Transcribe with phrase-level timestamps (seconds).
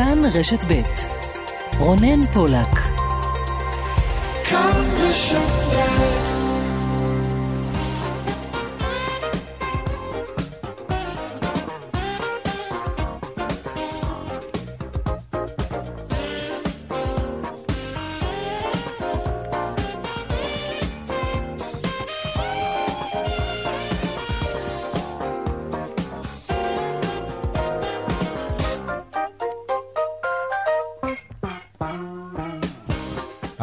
[0.00, 0.82] כאן רשת ב'
[1.78, 2.74] רונן פולק.
[4.44, 5.69] כאן רשת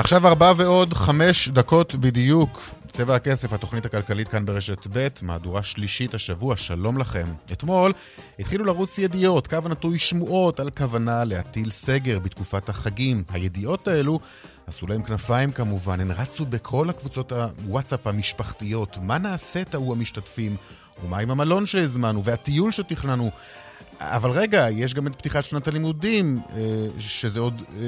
[0.08, 2.60] עכשיו ארבע ועוד חמש דקות בדיוק.
[2.92, 7.28] צבע הכסף, התוכנית הכלכלית כאן ברשת ב', מהדורה שלישית השבוע, שלום לכם.
[7.52, 7.94] אתמול
[8.40, 13.24] התחילו לרוץ ידיעות, קו הנטוי שמועות על כוונה להטיל סגר בתקופת החגים.
[13.30, 14.20] הידיעות האלו
[14.68, 18.98] עשו להם כנפיים כמובן, הן רצו בכל הקבוצות הוואטסאפ המשפחתיות.
[19.02, 20.56] מה נעשה, טעו המשתתפים?
[21.04, 23.32] ומה עם המלון שהזמנו והטיול שתכננו?
[24.00, 27.84] אבל רגע, יש גם את פתיחת שנת הלימודים, אה, שזה עוד אה,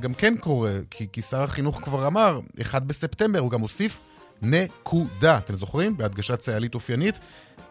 [0.00, 4.00] גם כן קורה, כי, כי שר החינוך כבר אמר, 1 בספטמבר, הוא גם הוסיף
[4.42, 5.38] נקודה.
[5.38, 5.96] אתם זוכרים?
[5.96, 7.18] בהדגשת צה"לית אופיינית.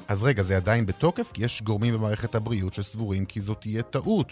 [0.08, 1.32] אז רגע, זה עדיין בתוקף?
[1.34, 4.32] כי יש גורמים במערכת הבריאות שסבורים כי זאת תהיה טעות.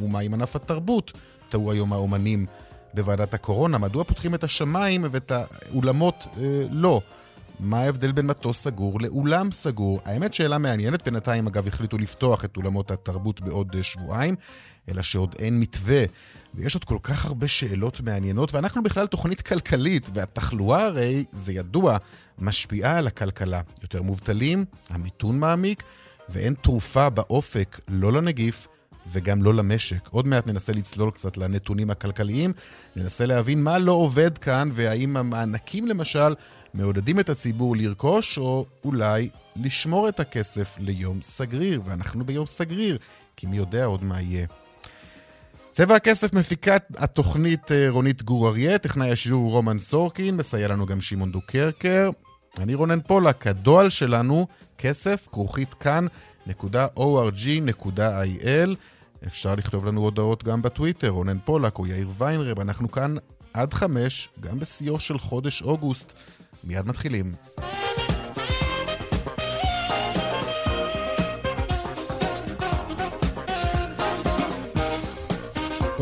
[0.00, 1.12] ומה עם ענף התרבות?
[1.48, 2.46] טעו היום האומנים
[2.94, 3.78] בוועדת הקורונה.
[3.78, 7.00] מדוע פותחים את השמיים ואת האולמות אה, לא?
[7.60, 10.00] מה ההבדל בין מטוס סגור לאולם סגור?
[10.04, 14.34] האמת שאלה מעניינת, בינתיים אגב החליטו לפתוח את אולמות התרבות בעוד אה, שבועיים,
[14.88, 16.04] אלא שעוד אין מתווה.
[16.54, 21.96] ויש עוד כל כך הרבה שאלות מעניינות, ואנחנו בכלל תוכנית כלכלית, והתחלואה הרי, זה ידוע,
[22.38, 23.60] משפיעה על הכלכלה.
[23.82, 25.82] יותר מובטלים, המיתון מעמיק,
[26.28, 28.68] ואין תרופה באופק, לא לנגיף
[29.12, 30.08] וגם לא למשק.
[30.10, 32.52] עוד מעט ננסה לצלול קצת לנתונים הכלכליים,
[32.96, 36.34] ננסה להבין מה לא עובד כאן, והאם המענקים למשל
[36.74, 41.82] מעודדים את הציבור לרכוש, או אולי לשמור את הכסף ליום סגריר.
[41.86, 42.98] ואנחנו ביום סגריר,
[43.36, 44.46] כי מי יודע עוד מה יהיה.
[45.72, 51.00] צבע הכסף מפיקת התוכנית אה, רונית גור אריה, טכנאי השיעור רומן סורקין, מסייע לנו גם
[51.00, 52.10] שמעון דוקרקר.
[52.58, 54.46] אני רונן פולק, הדואל שלנו,
[54.78, 55.74] כסף, כרוכית
[56.46, 57.96] כאן.org.il.
[59.26, 63.14] אפשר לכתוב לנו הודעות גם בטוויטר, רונן פולק או יאיר ויינרב, אנחנו כאן
[63.54, 66.12] עד חמש, גם בשיאו של חודש אוגוסט.
[66.64, 67.34] מיד מתחילים.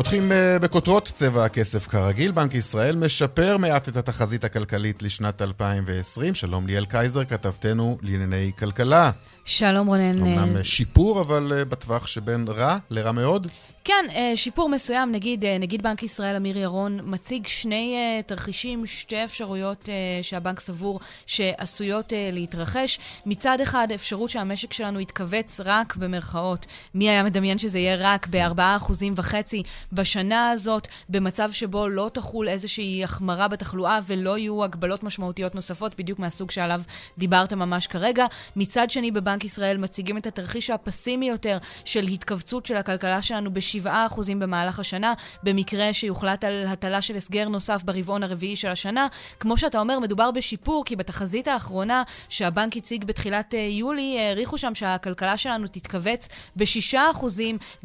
[0.01, 2.31] פותחים אה, בכותרות צבע הכסף כרגיל.
[2.31, 6.35] בנק ישראל משפר מעט את התחזית הכלכלית לשנת 2020.
[6.35, 9.11] שלום ליאל קייזר, כתבתנו לענייני כלכלה.
[9.45, 10.21] שלום רונן.
[10.21, 13.47] אמנם שיפור, אבל אה, בטווח שבין רע לרע מאוד.
[13.83, 15.11] כן, אה, שיפור מסוים.
[15.11, 19.89] נגיד, נגיד בנק ישראל אמיר ירון מציג שני תרחישים, שתי אפשרויות
[20.21, 22.99] שהבנק סבור שעשויות להתרחש.
[23.25, 26.65] מצד אחד, אפשרות שהמשק שלנו יתכווץ רק במרכאות.
[26.95, 29.55] מי היה מדמיין שזה יהיה רק ב-4.5%
[29.93, 36.19] בשנה הזאת, במצב שבו לא תחול איזושהי החמרה בתחלואה ולא יהיו הגבלות משמעותיות נוספות, בדיוק
[36.19, 36.81] מהסוג שעליו
[37.17, 38.25] דיברת ממש כרגע.
[38.55, 44.21] מצד שני, בבנק ישראל מציגים את התרחיש הפסימי יותר של התכווצות של הכלכלה שלנו ב-7%
[44.39, 49.07] במהלך השנה, במקרה שיוחלט על הטלה של הסגר נוסף ברבעון הרביעי של השנה.
[49.39, 54.75] כמו שאתה אומר, מדובר בשיפור, כי בתחזית האחרונה שהבנק הציג בתחילת uh, יולי, העריכו שם
[54.75, 57.25] שהכלכלה שלנו תתכווץ ב-6%,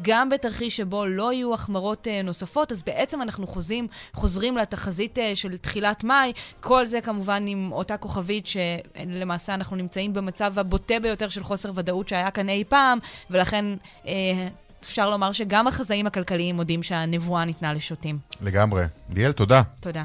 [0.01, 5.57] גם בתרחיש שבו לא יהיו החמרות uh, נוספות, אז בעצם אנחנו חוזים, חוזרים לתחזית של
[5.57, 11.43] תחילת מאי, כל זה כמובן עם אותה כוכבית שלמעשה אנחנו נמצאים במצב הבוטה ביותר של
[11.43, 12.99] חוסר ודאות שהיה כאן אי פעם,
[13.29, 13.65] ולכן...
[14.07, 14.47] אה,
[14.87, 18.19] אפשר לומר שגם החזאים הכלכליים מודים שהנבואה ניתנה לשוטים.
[18.41, 18.83] לגמרי.
[19.09, 19.61] ליאל, תודה.
[19.79, 20.03] תודה.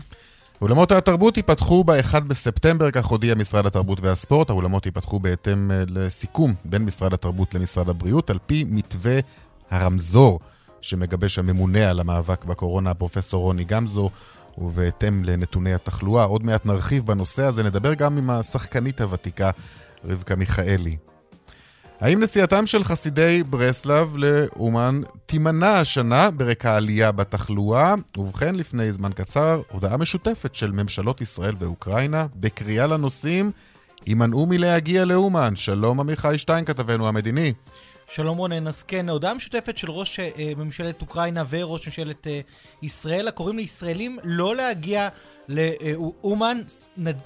[0.63, 4.51] אולמות התרבות ייפתחו ב-1 בספטמבר, כך הודיע משרד התרבות והספורט.
[4.51, 9.19] האולמות ייפתחו בהתאם אה, לסיכום בין משרד התרבות למשרד הבריאות, על פי מתווה
[9.71, 10.41] הרמזור
[10.81, 14.11] שמגבש הממונה על המאבק בקורונה, פרופ' רוני גמזו,
[14.59, 16.25] ובהתאם לנתוני התחלואה.
[16.25, 19.51] עוד מעט נרחיב בנושא הזה, נדבר גם עם השחקנית הוותיקה
[20.05, 20.97] רבקה מיכאלי.
[22.03, 27.95] האם נסיעתם של חסידי ברסלב לאומן תימנע השנה ברקע העלייה בתחלואה?
[28.17, 33.51] ובכן, לפני זמן קצר, הודעה משותפת של ממשלות ישראל ואוקראינה בקריאה לנוסעים,
[34.07, 35.57] הימנעו מלהגיע לאומן.
[35.57, 37.53] שלום עמיחי שטיין, כתבנו המדיני.
[38.09, 42.41] שלום רונן, אז כן, הודעה משותפת של ראש אה, ממשלת אוקראינה וראש ממשלת אה,
[42.83, 45.09] ישראל, הקוראים לישראלים לא להגיע
[45.49, 46.59] לאומן,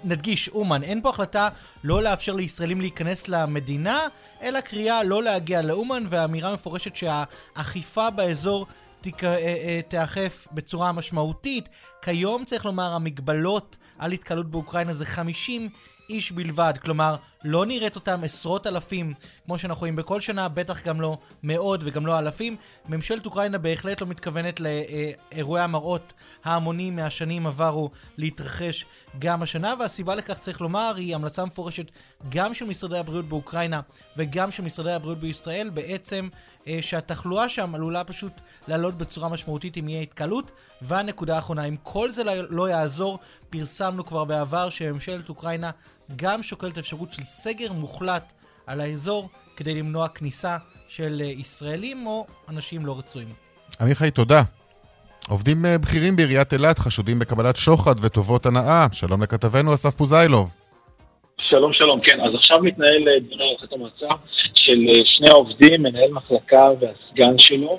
[0.04, 1.48] נדגיש, אומן, אין פה החלטה
[1.84, 4.00] לא לאפשר לישראלים להיכנס למדינה,
[4.42, 8.66] אלא קריאה לא להגיע לאומן, והאמירה מפורשת שהאכיפה באזור
[9.00, 9.24] תיק...
[9.24, 11.68] אה, אה, תיאכף בצורה משמעותית.
[12.02, 15.68] כיום, צריך לומר, המגבלות על התקהלות באוקראינה זה 50
[16.10, 21.00] איש בלבד, כלומר, לא נראית אותם עשרות אלפים, כמו שאנחנו רואים בכל שנה, בטח גם
[21.00, 22.56] לא מאות וגם לא אלפים.
[22.88, 26.12] ממשלת אוקראינה בהחלט לא מתכוונת לאירועי המראות
[26.44, 28.86] ההמונים מהשנים עברו להתרחש
[29.18, 31.90] גם השנה, והסיבה לכך, צריך לומר, היא המלצה מפורשת
[32.28, 33.80] גם של משרדי הבריאות באוקראינה
[34.16, 36.28] וגם של משרדי הבריאות בישראל, בעצם
[36.66, 38.32] אה, שהתחלואה שם עלולה פשוט
[38.68, 40.50] לעלות בצורה משמעותית אם יהיה התקהלות.
[40.82, 43.18] והנקודה האחרונה, אם כל זה לא, לא יעזור,
[43.50, 45.70] פרסמנו כבר בעבר שממשלת אוקראינה
[46.16, 48.32] גם שוקלת אפשרות של סגר מוחלט
[48.66, 50.56] על האזור כדי למנוע כניסה
[50.88, 53.28] של אה, ישראלים או אנשים לא רצויים.
[53.80, 54.42] עמיחי, תודה.
[55.28, 58.86] עובדים אה, בכירים בעיריית אילת חשודים בקבלת שוחד וטובות הנאה.
[58.92, 60.54] שלום לכתבנו אסף פוזיילוב.
[61.40, 62.00] שלום, שלום.
[62.00, 64.06] כן, אז עכשיו מתנהל דיון הערכת המועצה
[64.66, 67.78] של שני העובדים, מנהל מחלקה והסגן שלו,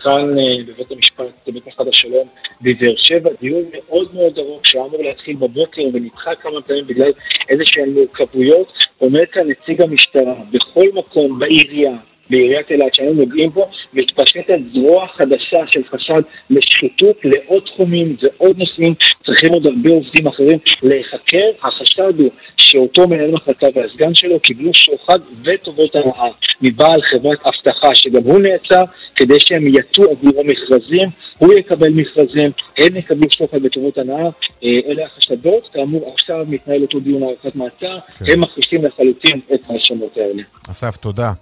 [0.00, 0.30] כאן
[0.66, 2.28] בבית המשפט, בבית משפט השלום
[2.62, 7.12] בבאר שבע, דיון מאוד מאוד ארוך שהיה אמור להתחיל בבוקר ונדחה כמה פעמים בגלל
[7.48, 8.72] איזה שהן מורכבויות.
[8.98, 11.96] עומד כאן נציג המשטרה בכל מקום בעירייה,
[12.30, 18.94] בעיריית אילת שהיינו נוגעים בו, מתפשטת זרוע חדשה של חשד לשחיתות לעוד תחומים ועוד נושאים,
[19.26, 21.50] צריכים עוד הרבה עובדים אחרים להיחקר.
[21.62, 26.28] החשד הוא שאותו מנהל מחלקה והסגן שלו קיבלו שוחד וטובות הנאה
[26.62, 28.84] מבעל חברת אבטחה שגם הוא נעצר
[29.16, 34.28] כדי שהם יטו עבורו מכרזים, הוא יקבל מכרזים, הם יקבלו שוחד וטובות הנאה,
[34.62, 38.24] אלה החשדות, כאמור עכשיו מתנהל אותו דיון הארכת מעצר, כן.
[38.32, 40.42] הם מכחישים לחלוטין את ההאשמות האלה.
[40.70, 41.32] אסף, תודה.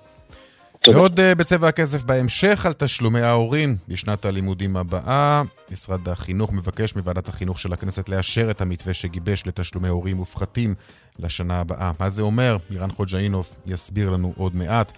[0.95, 5.43] ועוד uh, בצבע הכסף בהמשך על תשלומי ההורים בשנת הלימודים הבאה.
[5.71, 10.75] משרד החינוך מבקש מוועדת החינוך של הכנסת לאשר את המתווה שגיבש לתשלומי הורים מופחתים
[11.19, 11.93] לשנה הבאה.
[12.01, 12.57] מה זה אומר?
[12.71, 14.93] לירן חוג'אינוב יסביר לנו עוד מעט.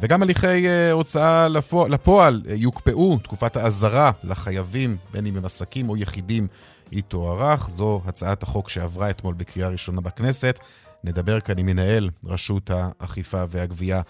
[0.00, 5.88] וגם הליכי uh, הוצאה לפועל, לפועל uh, יוקפאו, תקופת האזהרה לחייבים, בין אם הם עסקים
[5.88, 6.46] או יחידים,
[6.90, 7.70] היא תוארך.
[7.70, 10.58] זו הצעת החוק שעברה אתמול בקריאה ראשונה בכנסת.
[11.04, 14.00] נדבר כאן עם מנהל רשות האכיפה והגבייה.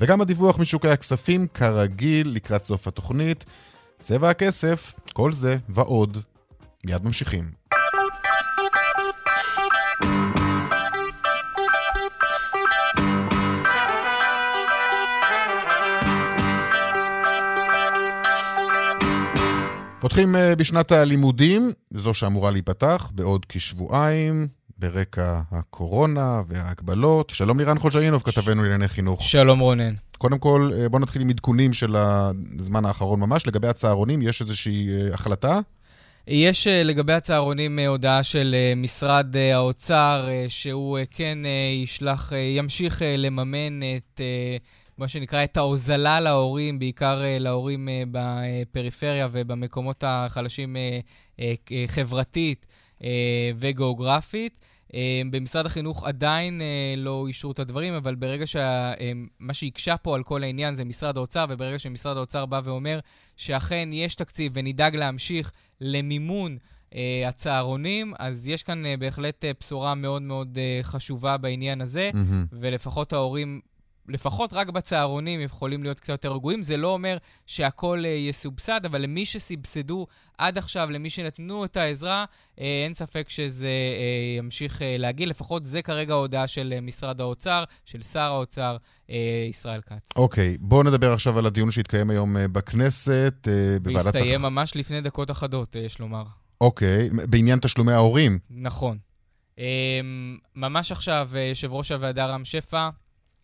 [0.00, 3.44] וגם הדיווח משוקי הכספים, כרגיל, לקראת סוף התוכנית.
[4.02, 6.18] צבע הכסף, כל זה ועוד.
[6.86, 7.44] מיד ממשיכים.
[20.00, 24.59] פותחים בשנת הלימודים, זו שאמורה להיפתח בעוד כשבועיים.
[24.80, 27.30] ברקע הקורונה וההגבלות.
[27.30, 29.22] שלום לירן חוג'אינוב, כתבנו לענייני חינוך.
[29.22, 29.94] שלום רונן.
[30.18, 31.96] קודם כל, בואו נתחיל עם עדכונים של
[32.58, 33.46] הזמן האחרון ממש.
[33.46, 35.58] לגבי הצהרונים, יש איזושהי החלטה?
[36.26, 41.38] יש לגבי הצהרונים הודעה של משרד האוצר, שהוא כן
[41.82, 44.20] ישלח, ימשיך לממן את...
[44.98, 50.76] מה שנקרא, את ההוזלה להורים, בעיקר להורים בפריפריה ובמקומות החלשים
[51.86, 52.66] חברתית
[53.58, 54.58] וגיאוגרפית.
[55.30, 56.62] במשרד החינוך עדיין
[56.96, 61.46] לא אישרו את הדברים, אבל ברגע שמה שהקשה פה על כל העניין זה משרד האוצר,
[61.48, 62.98] וברגע שמשרד האוצר בא ואומר
[63.36, 66.58] שאכן יש תקציב ונדאג להמשיך למימון
[67.26, 72.46] הצהרונים, אז יש כאן בהחלט בשורה מאוד מאוד חשובה בעניין הזה, mm-hmm.
[72.52, 73.60] ולפחות ההורים
[74.10, 76.62] לפחות רק בצהרונים יכולים להיות קצת יותר רגועים.
[76.62, 77.16] זה לא אומר
[77.46, 80.06] שהכל יסובסד, אבל למי שסבסדו
[80.38, 82.24] עד עכשיו, למי שנתנו את העזרה,
[82.58, 83.70] אין ספק שזה
[84.38, 85.26] ימשיך להגיע.
[85.26, 88.76] לפחות זה כרגע ההודעה של משרד האוצר, של שר האוצר,
[89.50, 90.16] ישראל כץ.
[90.16, 93.48] אוקיי, okay, בואו נדבר עכשיו על הדיון שהתקיים היום בכנסת,
[93.82, 94.04] בוועדת...
[94.04, 94.50] והסתיים הח...
[94.50, 96.24] ממש לפני דקות אחדות, יש לומר.
[96.60, 98.38] אוקיי, okay, בעניין תשלומי ההורים.
[98.50, 98.98] נכון.
[100.56, 102.88] ממש עכשיו, יושב ראש הוועדה רם שפע,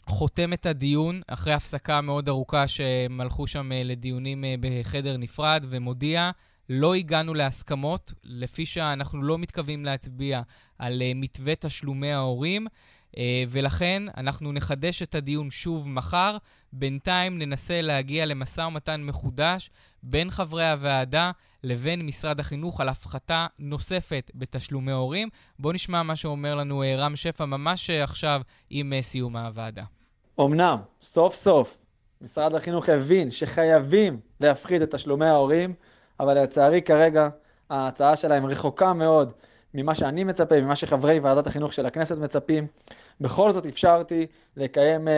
[0.09, 6.31] חותם את הדיון אחרי הפסקה מאוד ארוכה שהם הלכו שם לדיונים בחדר נפרד ומודיע,
[6.69, 10.43] לא הגענו להסכמות, לפי שאנחנו לא מתכוונים להצביע
[10.79, 12.67] על מתווה תשלומי ההורים,
[13.49, 16.37] ולכן אנחנו נחדש את הדיון שוב מחר.
[16.73, 19.71] בינתיים ננסה להגיע למשא ומתן מחודש
[20.03, 21.31] בין חברי הוועדה
[21.65, 25.29] לבין משרד החינוך על הפחתה נוספת בתשלומי הורים.
[25.59, 29.85] בואו נשמע מה שאומר לנו רם שפע ממש עכשיו עם סיום הוועדה.
[30.41, 31.79] אמנם, סוף סוף,
[32.21, 35.75] משרד החינוך הבין שחייבים להפחית את תשלומי ההורים,
[36.21, 37.29] אבל לצערי כרגע
[37.71, 39.33] ההצעה שלהם רחוקה מאוד
[39.77, 42.67] ממה שאני מצפה, ממה שחברי ועדת החינוך של הכנסת מצפים.
[43.21, 45.11] בכל זאת אפשרתי לקיים uh,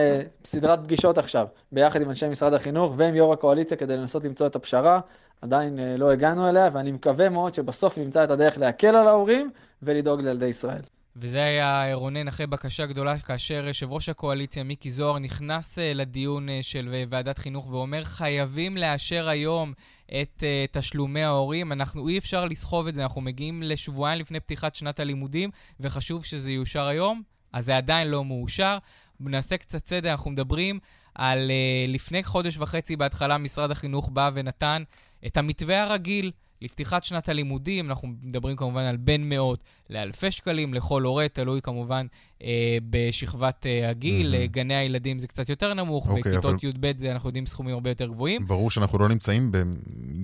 [0.45, 4.55] סדרת פגישות עכשיו, ביחד עם אנשי משרד החינוך ועם יו"ר הקואליציה כדי לנסות למצוא את
[4.55, 4.99] הפשרה.
[5.41, 9.51] עדיין uh, לא הגענו אליה, ואני מקווה מאוד שבסוף נמצא את הדרך להקל על ההורים
[9.83, 10.81] ולדאוג לילדי ישראל.
[11.15, 17.05] וזה היה רונן אחרי בקשה גדולה, כאשר יושב ראש הקואליציה מיקי זוהר נכנס לדיון של
[17.09, 19.73] ועדת חינוך ואומר, חייבים לאשר היום
[20.21, 21.71] את uh, תשלומי ההורים.
[21.71, 25.49] אנחנו, אי אפשר לסחוב את זה, אנחנו מגיעים לשבועיים לפני פתיחת שנת הלימודים,
[25.79, 27.21] וחשוב שזה יאושר היום.
[27.53, 28.77] אז זה עדיין לא מאושר.
[29.19, 30.79] נעשה קצת סדר, אנחנו מדברים
[31.15, 34.83] על uh, לפני חודש וחצי בהתחלה משרד החינוך בא ונתן
[35.25, 36.31] את המתווה הרגיל.
[36.61, 42.05] לפתיחת שנת הלימודים, אנחנו מדברים כמובן על בין מאות לאלפי שקלים לכל הורה, תלוי כמובן
[42.43, 44.35] אה, בשכבת אה, הגיל.
[44.35, 44.47] Mm-hmm.
[44.47, 46.69] גני הילדים זה קצת יותר נמוך, okay, אוקיי, בכיתות אבל...
[46.69, 48.47] י"ב זה אנחנו יודעים סכומים הרבה יותר גבוהים.
[48.47, 49.51] ברור שאנחנו לא נמצאים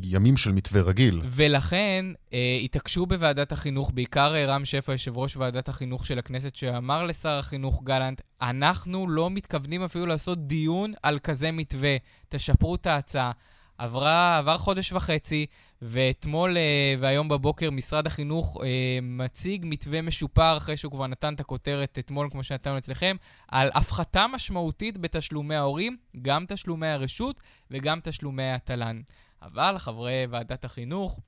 [0.02, 1.22] בימים של מתווה רגיל.
[1.26, 7.04] ולכן אה, התעקשו בוועדת החינוך, בעיקר רם שפע, יושב ראש ועדת החינוך של הכנסת, שאמר
[7.04, 11.96] לשר החינוך גלנט, אנחנו לא מתכוונים אפילו לעשות דיון על כזה מתווה,
[12.30, 13.32] תשפרו את ההצעה.
[13.78, 15.46] עברה, עבר חודש וחצי,
[15.82, 18.62] ואתמול uh, והיום בבוקר משרד החינוך uh,
[19.02, 23.16] מציג מתווה משופר, אחרי שהוא כבר נתן את הכותרת אתמול, כמו שנתנו אצלכם,
[23.48, 27.42] על הפחתה משמעותית בתשלומי ההורים, גם תשלומי הרשות
[27.72, 29.02] וגם תשלומי התל"ן.
[29.42, 31.20] אבל חברי ועדת החינוך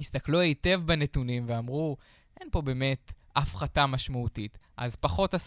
[0.00, 1.96] הסתכלו היטב בנתונים ואמרו,
[2.40, 4.58] אין פה באמת הפחתה משמעותית.
[4.76, 5.38] אז פחות 10%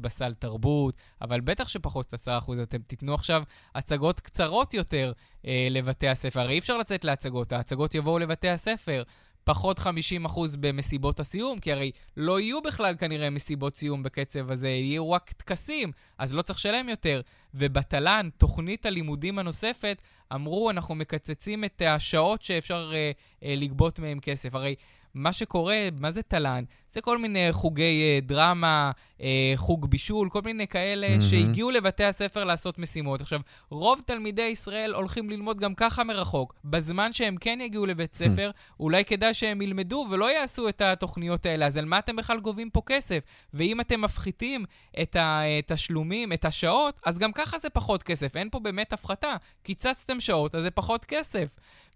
[0.00, 2.28] בסל תרבות, אבל בטח שפחות 10%
[2.62, 3.42] אתם תיתנו עכשיו
[3.74, 5.12] הצגות קצרות יותר
[5.46, 6.40] אה, לבתי הספר.
[6.40, 9.02] הרי אי אפשר לצאת להצגות, ההצגות יבואו לבתי הספר.
[9.44, 9.82] פחות 50%
[10.60, 15.92] במסיבות הסיום, כי הרי לא יהיו בכלל כנראה מסיבות סיום בקצב הזה, יהיו רק טקסים,
[16.18, 17.20] אז לא צריך לשלם יותר.
[17.54, 20.02] ובתל"ן, תוכנית הלימודים הנוספת,
[20.34, 23.10] אמרו, אנחנו מקצצים את השעות שאפשר אה,
[23.44, 24.54] אה, לגבות מהם כסף.
[24.54, 24.74] הרי
[25.14, 26.64] מה שקורה, מה זה תל"ן?
[26.92, 31.20] זה כל מיני חוגי אה, דרמה, אה, חוג בישול, כל מיני כאלה mm-hmm.
[31.20, 33.20] שהגיעו לבתי הספר לעשות משימות.
[33.20, 36.54] עכשיו, רוב תלמידי ישראל הולכים ללמוד גם ככה מרחוק.
[36.64, 38.74] בזמן שהם כן יגיעו לבית ספר, mm-hmm.
[38.80, 41.66] אולי כדאי שהם ילמדו ולא יעשו את התוכניות האלה.
[41.66, 43.18] אז על מה אתם בכלל גובים פה כסף?
[43.54, 44.64] ואם אתם מפחיתים
[45.02, 48.36] את התשלומים, את השעות, אז גם ככה זה פחות כסף.
[48.36, 49.36] אין פה באמת הפחתה.
[49.62, 51.48] קיצצתם שעות, אז זה פחות כסף.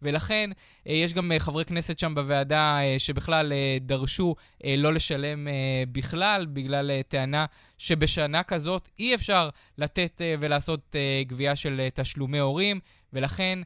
[0.03, 0.51] ולכן
[0.89, 4.35] אה, יש גם חברי כנסת שם בוועדה שבכלל דרשו
[4.85, 5.51] לא לשלם uh,
[5.93, 7.47] בכלל, בגלל uh, טענה
[7.79, 9.49] שבשנה כזאת אי אפשר
[9.79, 12.81] לתת uh, ולעשות uh, גבייה של uh, תשלומי הורים,
[13.13, 13.59] ולכן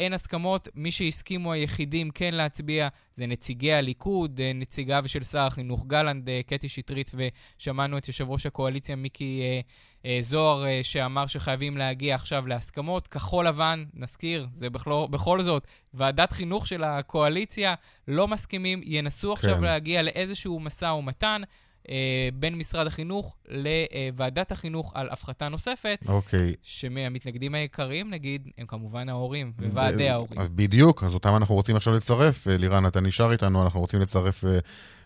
[0.00, 0.68] אין הסכמות.
[0.74, 6.48] מי שהסכימו היחידים כן להצביע זה נציגי הליכוד, uh, נציגיו של שר החינוך גלנט, uh,
[6.48, 12.14] קטי שטרית, ושמענו את יושב ראש הקואליציה מיקי uh, uh, זוהר, uh, שאמר שחייבים להגיע
[12.14, 13.08] עכשיו להסכמות.
[13.08, 17.74] כחול לבן, נזכיר, זה בכל, בכל זאת ועדת חינוך של הקואליציה,
[18.08, 19.62] לא מסכימים, ינסו עכשיו כן.
[19.62, 21.42] להגיע לאיזשהו משא ומתן.
[21.90, 25.98] אה, בין משרד החינוך לוועדת החינוך על הפחתה נוספת.
[26.08, 26.52] אוקיי.
[26.62, 30.40] שמהמתנגדים העיקריים, נגיד, הם כמובן ההורים וועדי ההורים.
[30.56, 32.48] בדיוק, אז אותם אנחנו רוצים עכשיו לצרף.
[32.48, 34.58] אה, לירן, אתה נשאר איתנו, אנחנו רוצים לצרף אה,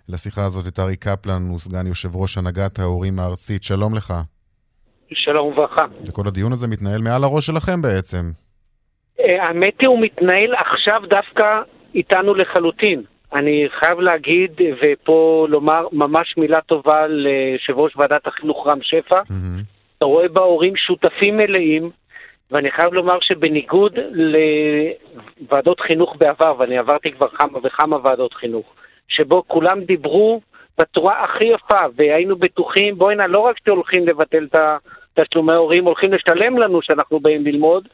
[0.09, 3.63] לשיחה הזאת את ארי קפלן, הוא סגן יושב ראש הנהגת ההורים הארצית.
[3.63, 4.15] שלום לך.
[5.13, 5.85] שלום וברכה.
[6.07, 8.31] וכל הדיון הזה מתנהל מעל הראש שלכם בעצם.
[9.19, 11.45] האמת היא, הוא מתנהל עכשיו דווקא
[11.95, 13.03] איתנו לחלוטין.
[13.33, 14.51] אני חייב להגיד,
[14.83, 19.21] ופה לומר ממש מילה טובה ליושב ראש ועדת החינוך רם שפע.
[19.21, 19.63] Mm-hmm.
[19.99, 21.91] אתה רואה בהורים שותפים מלאים,
[22.51, 23.99] ואני חייב לומר שבניגוד
[25.41, 28.75] לוועדות חינוך בעבר, ואני עברתי כבר כמה וכמה ועדות חינוך,
[29.09, 30.41] שבו כולם דיברו
[30.81, 34.57] בצורה הכי יפה, והיינו בטוחים, בואי נא, לא רק שהולכים לבטל את
[35.15, 37.89] תשלומי ההורים, הולכים לשלם לנו שאנחנו באים ללמוד,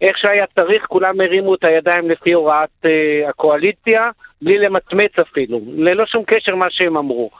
[0.00, 4.10] איך שהיה צריך, כולם הרימו את הידיים לפי הוראת uh, הקואליציה,
[4.42, 7.30] בלי למצמץ אפילו, ללא שום קשר מה שהם אמרו.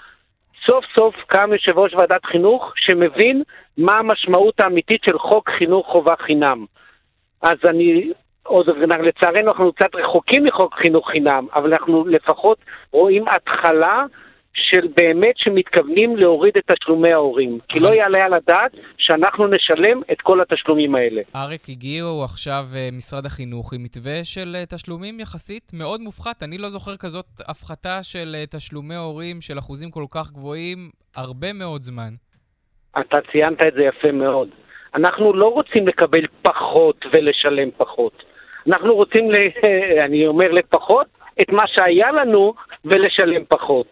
[0.67, 3.43] סוף סוף קם יושב ראש ועדת חינוך שמבין
[3.79, 6.65] מה המשמעות האמיתית של חוק חינוך חובה חינם.
[7.43, 8.67] אז אני, עוד
[9.01, 12.59] לצערנו אנחנו קצת רחוקים מחוק חינוך חינם, אבל אנחנו לפחות
[12.93, 14.05] רואים התחלה
[14.57, 17.59] של באמת שמתכוונים להוריד את תשלומי ההורים.
[17.69, 21.23] כי לא יעלה על הדעת שאנחנו נשלם את כל התשלומים האלה.
[21.37, 26.43] אריק, הגיעו עכשיו אה, משרד החינוך עם מתווה של אה, תשלומים יחסית מאוד מופחת.
[26.43, 30.79] אני לא זוכר כזאת הפחתה של אה, תשלומי הורים של אחוזים כל כך גבוהים
[31.17, 32.13] הרבה מאוד זמן.
[33.01, 34.49] אתה ציינת את זה יפה מאוד.
[34.95, 38.23] אנחנו לא רוצים לקבל פחות ולשלם פחות.
[38.69, 39.37] אנחנו רוצים, ל...
[40.07, 41.07] אני אומר לפחות,
[41.43, 43.87] את מה שהיה לנו ולשלם פחות.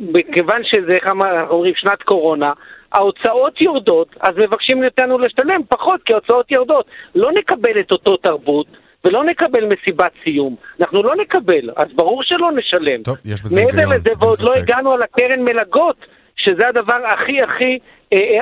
[0.00, 1.06] מכיוון שזה, איך
[1.50, 2.52] אומרים, שנת קורונה,
[2.92, 6.86] ההוצאות יורדות, אז מבקשים מאיתנו לשלם פחות, כי ההוצאות יורדות.
[7.14, 8.66] לא נקבל את אותו תרבות.
[9.04, 10.56] ולא נקבל מסיבת סיום.
[10.80, 13.02] אנחנו לא נקבל, אז ברור שלא נשלם.
[13.02, 15.96] טוב, יש בזה היגיון, מעבר לזה, ועוד לא הגענו על הקרן מלגות,
[16.36, 17.78] שזה הדבר הכי הכי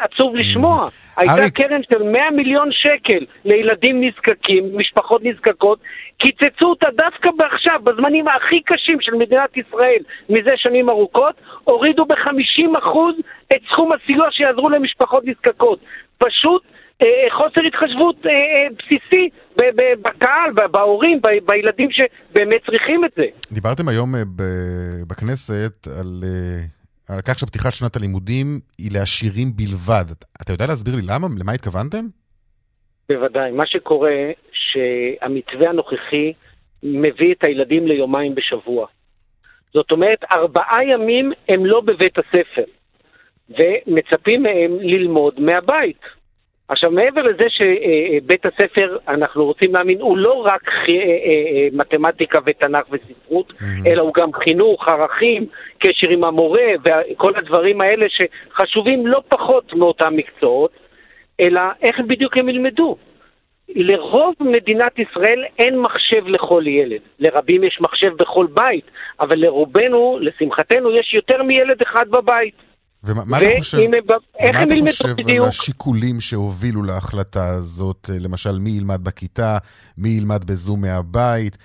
[0.00, 0.87] עצוב לשמוע.
[1.16, 1.57] הייתה אריק...
[1.57, 5.78] קרן של 100 מיליון שקל לילדים נזקקים, משפחות נזקקות,
[6.19, 12.99] קיצצו אותה דווקא בעכשיו, בזמנים הכי קשים של מדינת ישראל מזה שנים ארוכות, הורידו ב-50%
[13.52, 15.78] את סכום הסיוע שיעזרו למשפחות נזקקות.
[16.19, 16.62] פשוט
[17.02, 19.28] אה, אה חוסר התחשבות אה, אה, בסיסי
[20.02, 23.25] בקהל, בהורים, בילדים שבאמת צריכים את זה.
[23.52, 24.14] דיברתם היום
[25.09, 26.25] בכנסת על
[27.09, 30.04] על כך שפתיחת שנת הלימודים היא לעשירים בלבד.
[30.42, 31.26] אתה יודע להסביר לי למה?
[31.38, 32.04] למה התכוונתם?
[33.09, 33.50] בוודאי.
[33.50, 36.32] מה שקורה, שהמתווה הנוכחי
[36.82, 38.87] מביא את הילדים ליומיים בשבוע.
[39.75, 42.64] זאת אומרת, ארבעה ימים הם לא בבית הספר,
[43.49, 46.00] ומצפים מהם ללמוד מהבית.
[46.73, 52.38] עכשיו, מעבר לזה שבית הספר, אנחנו רוצים להאמין, הוא לא רק אה, אה, אה, מתמטיקה
[52.47, 53.87] ותנ"ך וספרות, mm-hmm.
[53.87, 55.47] אלא הוא גם חינוך, ערכים,
[55.79, 60.71] קשר עם המורה וכל הדברים האלה שחשובים לא פחות מאותם מקצועות,
[61.41, 62.97] אלא איך בדיוק הם ילמדו.
[63.69, 67.00] לרוב מדינת ישראל אין מחשב לכל ילד.
[67.19, 68.85] לרבים יש מחשב בכל בית,
[69.21, 72.72] אבל לרובנו, לשמחתנו, יש יותר מילד אחד בבית.
[73.04, 73.92] ומה אתה חושב, הם,
[74.38, 75.42] איך מה אתה חושב בדיוק?
[75.42, 78.11] על השיקולים שהובילו להחלטה הזאת?
[78.21, 79.59] למשל, מי ילמד בכיתה,
[79.99, 81.59] מי ילמד בזום מהבית?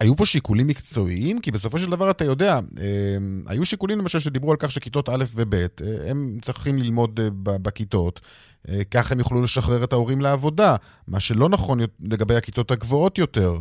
[0.00, 1.40] היו פה שיקולים מקצועיים?
[1.40, 5.24] כי בסופו של דבר, אתה יודע, אמ, היו שיקולים למשל שדיברו על כך שכיתות א'
[5.34, 5.66] וב', אה,
[6.10, 7.28] הם צריכים ללמוד אה,
[7.62, 8.20] בכיתות.
[8.68, 10.76] אה, כך הם יוכלו לשחרר את ההורים לעבודה,
[11.08, 11.78] מה שלא נכון
[12.10, 13.52] לגבי הכיתות הגבוהות יותר.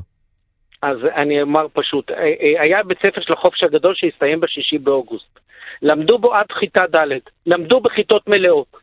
[0.81, 2.11] אז אני אומר פשוט,
[2.59, 5.39] היה בית ספר של החופש הגדול שהסתיים בשישי באוגוסט.
[5.81, 7.07] למדו בו עד כיתה ד',
[7.45, 8.77] למדו בכיתות מלאות.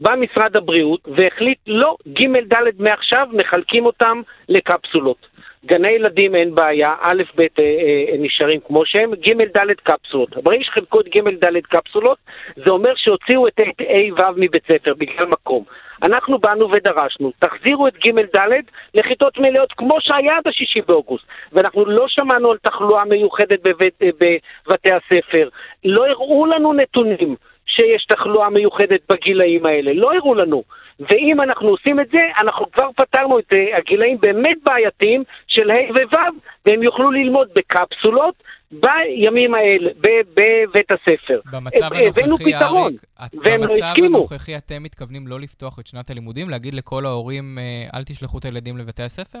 [0.00, 5.26] בא משרד הבריאות והחליט, לא, ג' ד' מעכשיו מחלקים אותם לקפסולות.
[5.66, 10.36] גני ילדים אין בעיה, א', ב' אה, אה, נשארים כמו שהם, ג', ד' קפסולות.
[10.36, 12.18] ברגע שחילקו את ג', ד' קפסולות,
[12.56, 15.64] זה אומר שהוציאו את ה', ו' מבית ספר בגלל מקום.
[16.02, 18.50] אנחנו באנו ודרשנו, תחזירו את ג' ד'
[18.94, 21.24] לכיתות מלאות כמו שהיה עד השישי באוגוסט.
[21.52, 25.48] ואנחנו לא שמענו על תחלואה מיוחדת בבית, אה, בבתי הספר.
[25.84, 27.36] לא הראו לנו נתונים
[27.66, 30.62] שיש תחלואה מיוחדת בגילאים האלה, לא הראו לנו.
[31.00, 35.74] ואם אנחנו עושים את זה, אנחנו כבר פתרנו את אה, הגילאים באמת בעייתיים של ה'
[35.74, 36.18] וו',
[36.66, 38.34] והם יוכלו ללמוד בקפסולות
[38.72, 39.90] בימים האלה,
[40.34, 41.40] בבית הספר.
[41.52, 41.90] במצב
[42.24, 43.02] הנוכחי, אריק,
[43.34, 46.50] במצב הנוכחי אתם מתכוונים לא לפתוח את שנת הלימודים?
[46.50, 49.38] להגיד לכל ההורים, אה, אל תשלחו את הילדים לבתי הספר?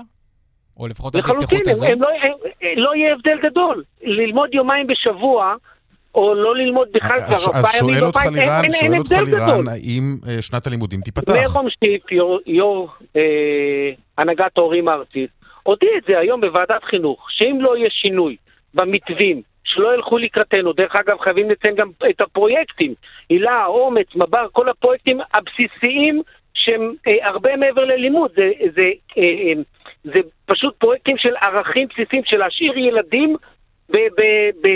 [0.76, 1.84] או לפחות אל תפתחו את הזום?
[1.86, 2.08] לחלוטין, לא,
[2.76, 3.84] לא יהיה הבדל גדול.
[4.02, 5.54] ללמוד יומיים בשבוע,
[6.18, 9.34] או לא ללמוד בכלל כבר ארבעה ימים בבית, אין, הבדל גדול.
[9.34, 11.32] אז שואל אותך לירן, האם אה, שנת הלימודים תיפתח?
[11.32, 15.30] מרום שטיף, יו"ר, יו"ר אה, הנהגת ההורים הארצית,
[15.62, 18.36] הודיע את זה היום בוועדת חינוך, שאם לא יהיה שינוי
[18.74, 22.94] במתווים, שלא ילכו לקראתנו, דרך אגב חייבים לציין גם את הפרויקטים,
[23.30, 26.22] הילה, אומץ, מב"ר, כל הפרויקטים הבסיסיים
[26.54, 29.62] שהם אה, הרבה מעבר ללימוד, זה, זה, אה, אה,
[30.04, 33.36] זה פשוט פרויקטים של ערכים בסיסיים, של להשאיר ילדים
[33.90, 34.22] ב, ב,
[34.62, 34.68] ב,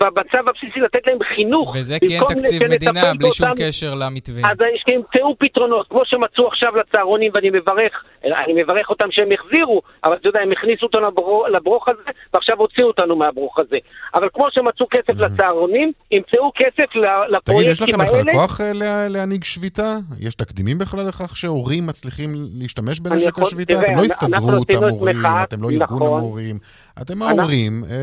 [0.00, 1.76] במצב הבסיסי לתת להם חינוך.
[1.78, 4.42] וזה כי אין תקציב מדינה, בלי שום אותם, קשר למתווה.
[4.50, 10.14] אז שימצאו פתרונות, כמו שמצאו עכשיו לצהרונים, ואני מברך, אני מברך אותם שהם החזירו, אבל
[10.14, 12.02] אתה יודע, הם הכניסו אותנו לברוך, לברוך הזה,
[12.34, 13.76] ועכשיו הוציאו אותנו מהברוך הזה.
[14.14, 16.94] אבל כמו שמצאו כסף לצהרונים, ימצאו כסף
[17.28, 17.38] לפרויקטים האלה.
[17.44, 18.72] תגיד, יש לכם בכלל כוח אה,
[19.08, 19.96] להנהיג שביתה?
[20.20, 23.80] יש תקדימים בכלל לכך שהורים מצליחים להשתמש בנשק השביתה?
[23.80, 26.18] אתם לא הסתדרות המורים, אתם לא ארגון נכון.
[26.18, 26.58] המורים,
[27.02, 27.96] אתם ההורים, אה,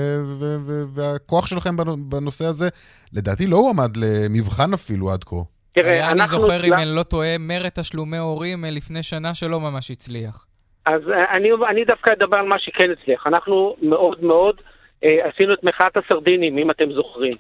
[0.94, 1.76] והכוח שלכם
[2.10, 2.70] בנושא הזה,
[3.14, 5.36] לדעתי לא הועמד למבחן אפילו עד כה.
[5.72, 9.92] תראה, אני זוכר, אם אני לא טועה, מרד תשלומי הורים אה, לפני שנה שלא ממש
[9.92, 10.46] הצליח.
[10.86, 13.28] אז אה, אני, אני דווקא אדבר על מה שכן הצליח.
[13.28, 14.56] אנחנו מאוד מאוד
[15.04, 17.38] אה, עשינו את מחאת הסרדינים, אם אתם זוכרים.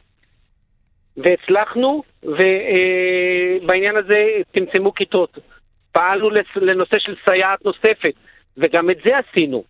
[1.17, 5.37] והצלחנו, ובעניין אה, הזה צמצמו כיתות.
[5.91, 8.13] פעלנו לנושא של סייעת נוספת,
[8.57, 9.63] וגם את זה עשינו.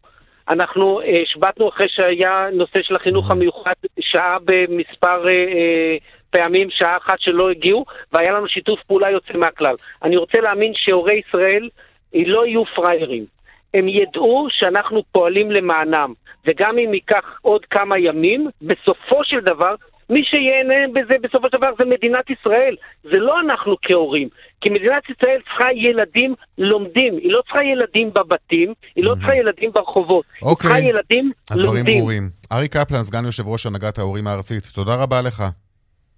[0.49, 5.97] אנחנו אה, השבתנו אחרי שהיה נושא של החינוך המיוחד שעה במספר אה, אה,
[6.29, 9.75] פעמים, שעה אחת שלא הגיעו, והיה לנו שיתוף פעולה יוצא מהכלל.
[10.03, 11.69] אני רוצה להאמין שהורי ישראל
[12.13, 13.25] לא יהיו פראיירים.
[13.73, 16.13] הם ידעו שאנחנו פועלים למענם,
[16.45, 19.75] וגם אם ייקח עוד כמה ימים, בסופו של דבר
[20.09, 24.29] מי שייהנה בזה בסופו של דבר זה מדינת ישראל, זה לא אנחנו כהורים.
[24.61, 29.71] כי מדינת ישראל צריכה ילדים לומדים, היא לא צריכה ילדים בבתים, היא לא צריכה ילדים
[29.71, 30.89] ברחובות, היא צריכה אוקיי.
[30.89, 31.71] ילדים לומדים.
[31.71, 32.29] הדברים ברורים.
[32.51, 35.43] ארי קפלן, סגן יושב ראש הנהגת ההורים הארצית, תודה רבה לך.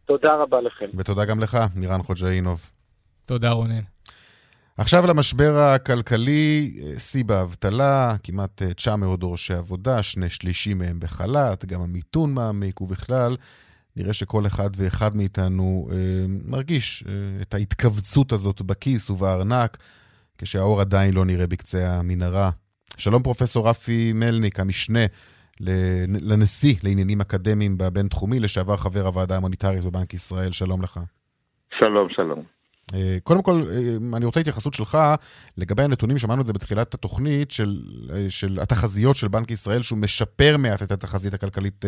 [0.06, 0.86] תודה רבה לכם.
[0.98, 2.72] ותודה גם לך, נירן חוג'אינוב.
[3.26, 3.82] תודה רונן.
[4.78, 12.34] עכשיו למשבר הכלכלי, שיא באבטלה, כמעט 900 דורשי עבודה, שני שלישים מהם בחל"ת, גם המיתון
[12.34, 13.36] מעמיק, ובכלל,
[13.98, 15.96] נראה שכל אחד ואחד מאיתנו אה,
[16.46, 19.78] מרגיש אה, את ההתכווצות הזאת בכיס ובארנק,
[20.38, 22.50] כשהאור עדיין לא נראה בקצה המנהרה.
[22.98, 25.06] שלום פרופסור רפי מלניק, המשנה
[26.22, 31.00] לנשיא לעניינים אקדמיים בבינתחומי, לשעבר חבר הוועדה המוניטרית בבנק ישראל, שלום לך.
[31.80, 32.55] שלום, שלום.
[32.94, 34.98] אה, קודם כל, אה, אני רוצה התייחסות שלך
[35.58, 37.82] לגבי הנתונים, שמענו את זה בתחילת התוכנית, של,
[38.14, 41.86] אה, של התחזיות של בנק ישראל, שהוא משפר מעט את התחזית הכלכלית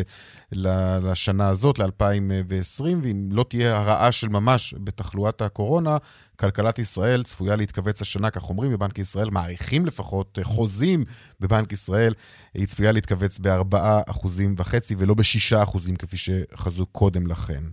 [0.51, 5.97] לשנה הזאת, ל-2020, ואם לא תהיה הרעה של ממש בתחלואת הקורונה,
[6.35, 11.03] כלכלת ישראל צפויה להתכווץ השנה, כך אומרים בבנק ישראל, מעריכים לפחות, חוזים
[11.39, 12.13] בבנק ישראל,
[12.53, 17.63] היא צפויה להתכווץ ב-4.5% ולא ב-6% כפי שחזו קודם לכן.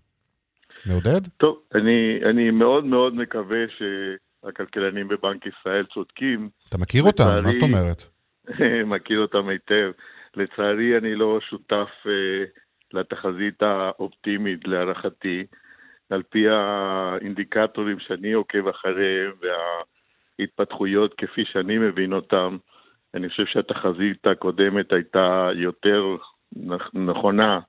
[0.86, 1.26] מעודד?
[1.36, 6.48] טוב, אני, אני מאוד מאוד מקווה שהכלכלנים בבנק ישראל צודקים.
[6.68, 8.02] אתה מכיר אותם, לצערי, מה זאת אומרת?
[8.96, 9.90] מכיר אותם היטב.
[10.36, 12.08] לצערי אני לא שותף uh,
[12.92, 15.44] לתחזית האופטימית להערכתי.
[16.10, 19.32] על פי האינדיקטורים שאני עוקב אחריהם
[20.38, 22.56] וההתפתחויות כפי שאני מבין אותם,
[23.14, 26.16] אני חושב שהתחזית הקודמת הייתה יותר
[26.94, 27.60] נכונה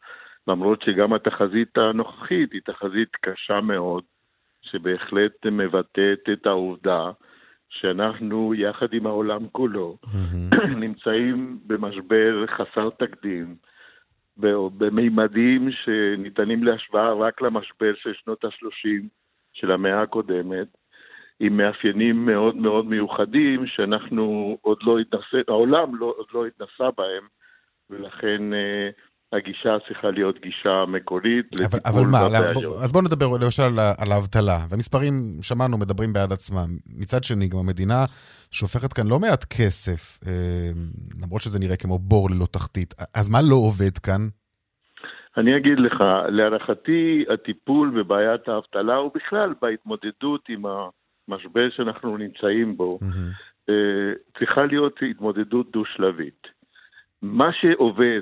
[0.47, 4.03] למרות שגם התחזית הנוכחית היא תחזית קשה מאוד,
[4.62, 7.12] שבהחלט מבטאת את העובדה
[7.69, 9.97] שאנחנו, יחד עם העולם כולו.
[10.84, 13.55] נמצאים במשבר חסר תקדים,
[14.77, 19.03] במימדים שניתנים להשוואה רק למשבר של שנות ה-30
[19.53, 20.67] של המאה הקודמת,
[21.39, 27.27] עם מאפיינים מאוד מאוד מיוחדים שאנחנו עוד לא התנסה, העולם לא, עוד לא התנסה בהם,
[27.89, 28.89] ולכן אה,
[29.33, 32.83] הגישה צריכה להיות גישה מקורית לטיפול אבל, אבל מה, בבעיות.
[32.83, 33.63] אז בואו נדבר למשל
[33.99, 34.57] על, האבטלה.
[34.69, 36.69] והמספרים, שמענו, מדברים בעד עצמם.
[37.01, 38.05] מצד שני, גם המדינה
[38.51, 40.71] שופכת כאן לא מעט כסף, אה,
[41.23, 42.93] למרות שזה נראה כמו בור ללא תחתית.
[43.15, 44.21] אז מה לא עובד כאן?
[45.38, 50.63] אני אגיד לך, להערכתי הטיפול בבעיית האבטלה הוא בכלל בהתמודדות עם
[51.27, 53.71] המשבר שאנחנו נמצאים בו, mm-hmm.
[54.39, 56.47] צריכה להיות התמודדות דו-שלבית.
[57.21, 58.21] מה שעובד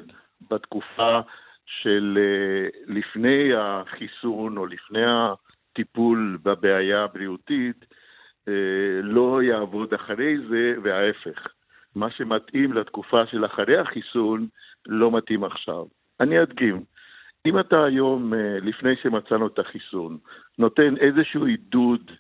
[0.49, 1.19] בתקופה
[1.65, 7.85] של אה, לפני החיסון או לפני הטיפול בבעיה הבריאותית,
[8.47, 11.47] אה, לא יעבוד אחרי זה, וההפך.
[11.95, 14.47] מה שמתאים לתקופה של אחרי החיסון
[14.87, 15.85] לא מתאים עכשיו.
[16.19, 16.83] אני אדגים.
[17.45, 20.17] אם אתה היום, אה, לפני שמצאנו את החיסון,
[20.57, 22.11] נותן איזשהו עידוד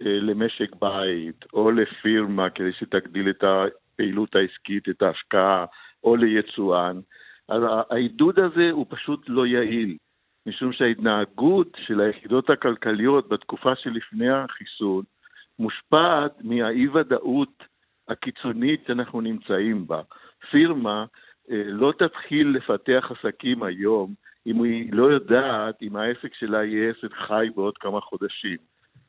[0.00, 5.64] למשק בית או לפירמה כדי שתגדיל את הפעילות העסקית, את ההשקעה,
[6.04, 7.00] או ליצואן,
[7.48, 9.96] אז העידוד הזה הוא פשוט לא יעיל,
[10.46, 15.04] משום שההתנהגות של היחידות הכלכליות בתקופה שלפני החיסון
[15.58, 17.62] מושפעת מהאי-ודאות
[18.08, 20.02] הקיצונית שאנחנו נמצאים בה.
[20.50, 21.04] פירמה
[21.50, 24.14] אה, לא תתחיל לפתח עסקים היום
[24.46, 28.56] אם היא לא יודעת אם העסק שלה יהיה עסק חי בעוד כמה חודשים.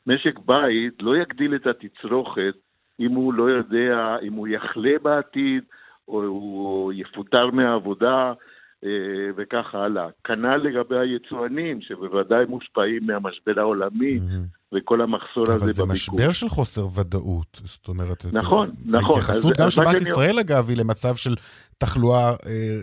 [0.08, 2.56] משק בית לא יגדיל את התצרוכת
[3.00, 5.64] אם הוא לא יודע אם הוא יחלה בעתיד
[6.08, 8.34] או הוא יפוטר מהעבודה
[8.84, 8.90] אה,
[9.38, 10.08] וכך הלאה.
[10.24, 14.20] כנ"ל לגבי היצואנים, שבוודאי מושפעים מהמשבר העולמי
[14.76, 15.66] וכל המחסור הזה בביקור.
[15.66, 18.26] אבל זה משבר של חוסר ודאות, זאת אומרת...
[18.34, 19.16] נכון, נכון.
[19.16, 21.36] ההתייחסות גם של בנק ישראל, אגב, היא למצב של
[21.78, 22.36] תחלואה אה,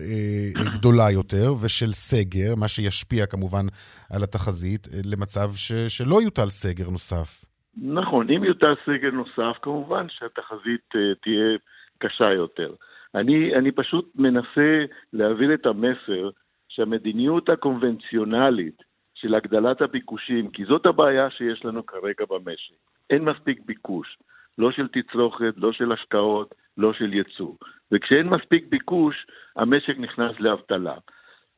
[0.09, 3.65] אה, גדולה יותר ושל סגר, מה שישפיע כמובן
[4.13, 5.47] על התחזית, למצב
[5.87, 7.45] שלא יוטל סגר נוסף.
[7.77, 10.89] נכון, אם יוטל סגר נוסף, כמובן שהתחזית
[11.23, 11.57] תהיה
[11.97, 12.73] קשה יותר.
[13.15, 16.29] אני, אני פשוט מנסה להעביר את המסר
[16.69, 18.83] שהמדיניות הקונבנציונלית
[19.15, 22.73] של הגדלת הביקושים, כי זאת הבעיה שיש לנו כרגע במשק.
[23.09, 24.17] אין מספיק ביקוש,
[24.57, 27.53] לא של תצרוכת, לא של השקעות, לא של ייצוא.
[27.91, 30.95] וכשאין מספיק ביקוש, המשק נכנס לאבטלה.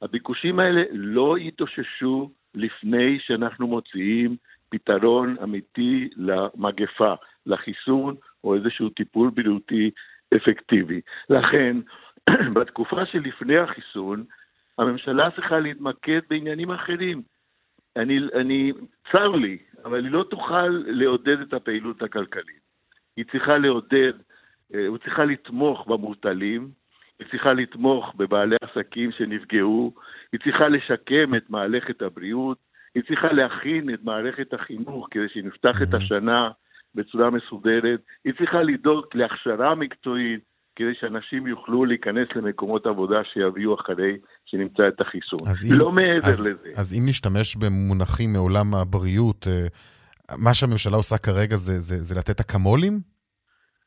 [0.02, 4.36] הביקושים האלה לא יתאוששו לפני שאנחנו מוציאים
[4.70, 7.14] פתרון אמיתי למגפה,
[7.46, 9.92] לחיסון או איזשהו טיפול בריאותי
[10.36, 11.02] אפקטיבי.
[11.30, 11.78] לכן,
[12.56, 14.24] בתקופה שלפני החיסון,
[14.78, 17.22] הממשלה צריכה להתמקד בעניינים אחרים.
[17.96, 18.72] אני, אני,
[19.12, 22.66] צר לי, אבל היא לא תוכל לעודד את הפעילות הכלכלית.
[23.18, 24.14] היא צריכה לעודד,
[24.74, 26.72] היא אה, צריכה לתמוך במובטלים,
[27.20, 29.94] היא צריכה לתמוך בבעלי עסקים שנפגעו,
[30.32, 32.58] היא צריכה לשקם את מערכת הבריאות,
[32.96, 36.50] היא צריכה להכין את מערכת החינוך כדי שנפתח את השנה
[36.96, 40.40] בצורה מסודרת, היא צריכה לדאוג להכשרה מקצועית,
[40.76, 45.40] כדי שאנשים יוכלו להיכנס למקומות עבודה שיביאו אחרי שנמצא את החיסון.
[45.72, 46.70] לא אם, מעבר אז, לזה.
[46.78, 49.68] אז אם נשתמש במונחים מעולם הבריאות, אה,
[50.38, 53.00] מה שהממשלה עושה כרגע זה, זה, זה לתת אקמולים?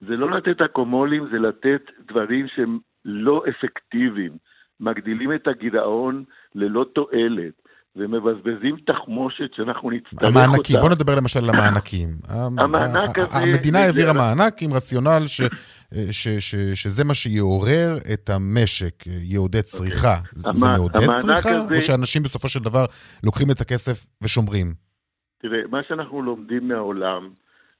[0.00, 4.32] זה לא לתת אקמולים, זה לתת דברים שהם לא אפקטיביים.
[4.80, 7.54] מגדילים את הגירעון ללא תועלת.
[7.96, 10.26] ומבזבזים תחמושת שאנחנו נצטרך אותה.
[10.26, 12.08] המענקים, בוא נדבר למשל על המענקים.
[12.62, 13.38] המענק הזה...
[13.38, 15.40] המדינה העבירה מענק עם רציונל ש,
[16.10, 20.14] ש, ש, שזה מה שיעורר את המשק, יעודד צריכה.
[20.34, 21.76] זה מעודד צריכה, הזה...
[21.76, 22.84] או שאנשים בסופו של דבר
[23.24, 24.66] לוקחים את הכסף ושומרים?
[25.38, 27.30] תראה, מה שאנחנו לומדים מהעולם,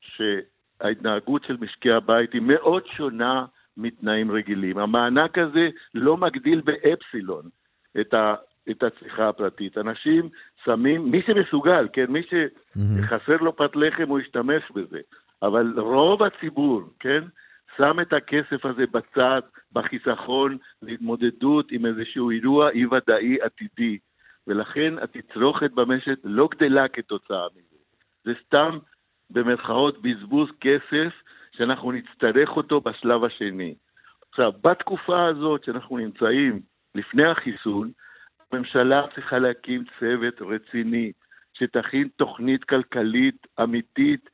[0.01, 3.45] שההתנהגות של משקי הבית היא מאוד שונה
[3.77, 4.79] מתנאים רגילים.
[4.79, 7.49] המענק הזה לא מגדיל באפסילון
[8.01, 8.35] את, ה,
[8.71, 9.79] את הצריכה הפרטית.
[9.79, 10.29] אנשים
[10.65, 15.01] שמים, מי שמסוגל, כן, מי שחסר לו פת לחם הוא ישתמש בזה,
[15.43, 17.25] אבל רוב הציבור, כן,
[17.77, 19.41] שם את הכסף הזה בצד,
[19.73, 23.99] בחיסכון, להתמודדות עם איזשהו אירוע אי-ודאי עתידי.
[24.47, 27.77] ולכן התצרוכת במשק לא גדלה כתוצאה מזה.
[28.25, 28.79] זה סתם,
[29.31, 31.13] במרכאות, בזבוז כסף
[31.57, 33.75] שאנחנו נצטרך אותו בשלב השני.
[34.31, 36.61] עכשיו, בתקופה הזאת שאנחנו נמצאים
[36.95, 37.91] לפני החיסון,
[38.53, 41.13] הממשלה צריכה להקים צוות רציני,
[41.55, 44.31] שתכין תוכנית כלכלית אמיתית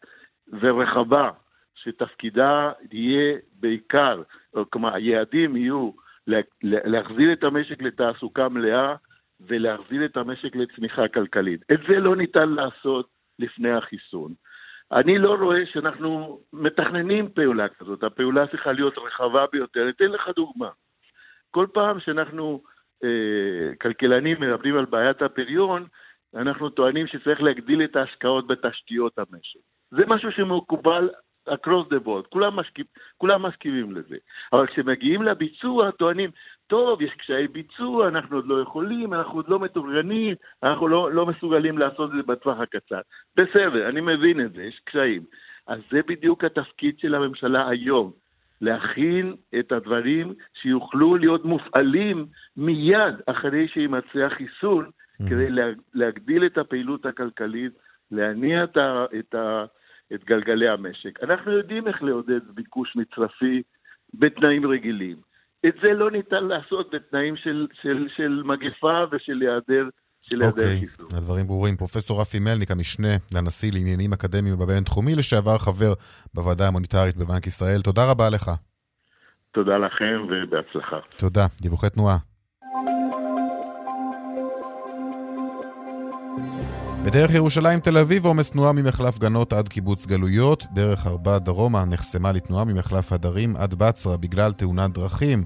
[0.60, 1.30] ורחבה,
[1.74, 4.22] שתפקידה יהיה בעיקר,
[4.70, 5.90] כלומר, היעדים יהיו
[6.62, 8.94] להחזיר את המשק לתעסוקה מלאה
[9.40, 11.60] ולהחזיר את המשק לצמיחה כלכלית.
[11.72, 14.34] את זה לא ניתן לעשות לפני החיסון.
[14.92, 19.88] אני לא רואה שאנחנו מתכננים פעולה כזאת, הפעולה צריכה להיות רחבה ביותר.
[19.88, 20.68] אתן לך דוגמה.
[21.50, 22.62] כל פעם שאנחנו,
[23.80, 25.86] כלכלנים, מדברים על בעיית הפריון,
[26.34, 29.60] אנחנו טוענים שצריך להגדיל את ההשקעות בתשתיות המשק.
[29.90, 31.08] זה משהו שמקובל
[31.48, 34.16] across the board, כולם, משכיב, כולם מסכימים לזה.
[34.52, 36.30] אבל כשמגיעים לביצוע, טוענים,
[36.66, 41.26] טוב, יש קשיי ביצוע, אנחנו עוד לא יכולים, אנחנו עוד לא מתורגנים, אנחנו לא, לא
[41.26, 43.00] מסוגלים לעשות את זה בטווח הקצר.
[43.36, 45.22] בסדר, אני מבין את זה, יש קשיים.
[45.66, 48.12] אז זה בדיוק התפקיד של הממשלה היום,
[48.60, 55.30] להכין את הדברים שיוכלו להיות מופעלים מיד אחרי שימצא החיסון, mm-hmm.
[55.30, 55.48] כדי
[55.94, 57.72] להגדיל את הפעילות הכלכלית,
[58.10, 59.64] להניע את, ה, את, ה,
[60.14, 61.22] את גלגלי המשק.
[61.22, 63.62] אנחנו יודעים איך לעודד ביקוש מצרפי
[64.14, 65.16] בתנאים רגילים.
[65.66, 69.88] את זה לא ניתן לעשות בתנאים של, של, של מגפה ושל היעדר
[70.30, 71.06] של היעדר אוקיי, חיסון.
[71.16, 71.76] הדברים ברורים.
[71.76, 75.92] פרופסור רפי מלניק, המשנה לנשיא לעניינים אקדמיים בבינתחומי, לשעבר חבר
[76.34, 78.50] בוועדה המוניטרית בבנק ישראל, תודה רבה לך.
[79.52, 80.96] תודה לכם ובהצלחה.
[81.16, 81.46] תודה.
[81.60, 82.16] דיווחי תנועה.
[87.04, 92.32] בדרך ירושלים תל אביב עומס תנועה ממחלף גנות עד קיבוץ גלויות, דרך ארבע דרומה נחסמה
[92.32, 95.44] לתנועה ממחלף הדרים עד בצרה בגלל תאונת דרכים.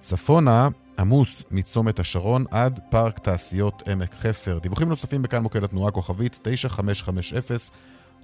[0.00, 0.68] צפונה
[1.00, 4.58] עמוס מצומת השרון עד פארק תעשיות עמק חפר.
[4.58, 7.56] דיווחים נוספים בכאן מוקד התנועה כוכבית 9550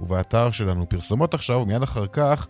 [0.00, 2.46] ובאתר שלנו פרסומות עכשיו ומיד אחר כך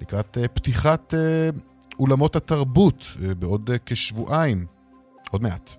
[0.00, 1.60] לקראת uh, פתיחת uh,
[1.98, 4.66] אולמות התרבות uh, בעוד כשבועיים.
[5.30, 5.76] עוד מעט.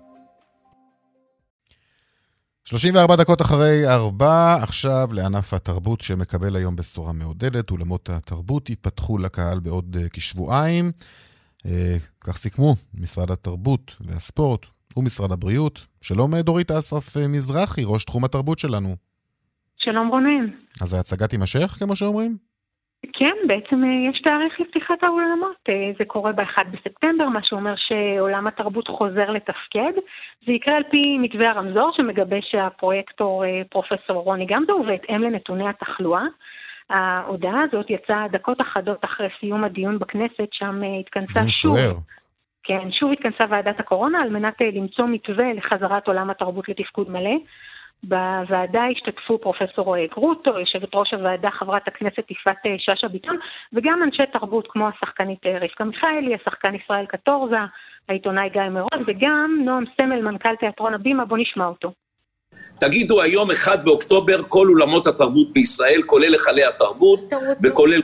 [2.64, 7.70] 34 דקות אחרי 4, עכשיו לענף התרבות שמקבל היום בשורה מעודדת.
[7.70, 10.92] אולמות התרבות ייפתחו לקהל בעוד כשבועיים.
[11.66, 11.68] Uh,
[12.20, 15.86] כך סיכמו משרד התרבות והספורט ומשרד הבריאות.
[16.00, 18.96] שלום דורית אסרף מזרחי, ראש תחום התרבות שלנו.
[19.76, 20.46] שלום רונן.
[20.82, 22.36] אז ההצגה תימשך, כמו שאומרים?
[23.12, 25.56] כן, בעצם אה, יש תאריך לפתיחת האולמות.
[25.68, 29.92] אה, זה קורה ב-1 בספטמבר, מה שאומר שעולם התרבות חוזר לתפקד.
[30.46, 36.24] זה יקרה על פי מתווה הרמזור שמגבש הפרויקטור אה, פרופסור רוני גמזו, ובהתאם לנתוני התחלואה.
[36.90, 41.76] ההודעה הזאת יצאה דקות אחדות אחרי סיום הדיון בכנסת, שם התכנסה שוב.
[41.76, 41.94] סוער.
[42.64, 47.36] כן, שוב התכנסה ועדת הקורונה על מנת למצוא מתווה לחזרת עולם התרבות לתפקוד מלא.
[48.04, 53.36] בוועדה השתתפו פרופסור גרוטו, יושבת ראש הוועדה חברת הכנסת יפעת שאשא ביטון,
[53.72, 57.56] וגם אנשי תרבות כמו השחקנית רבקה מיכאלי, השחקן ישראל קטורזה,
[58.08, 61.92] העיתונאי גיא מירון, וגם נועם סמל, מנכ"ל תיאטרון הבימה, בואו נשמע אותו.
[62.80, 67.30] תגידו, היום 1 באוקטובר כל אולמות התרבות בישראל, כולל היכלי התרבות,
[67.62, 68.00] וכולל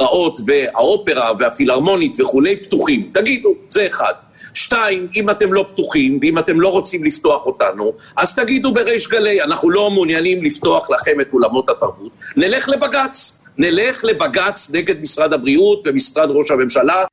[0.00, 3.10] רעות והאופרה והפילהרמונית וכולי, פתוחים.
[3.14, 4.12] תגידו, זה אחד.
[4.54, 9.42] שתיים, אם אתם לא פתוחים, ואם אתם לא רוצים לפתוח אותנו, אז תגידו בריש גלי,
[9.42, 13.36] אנחנו לא מעוניינים לפתוח לכם את אולמות התרבות, נלך לבג"ץ.
[13.58, 17.04] נלך לבג"ץ נגד משרד הבריאות ומשרד ראש הממשלה.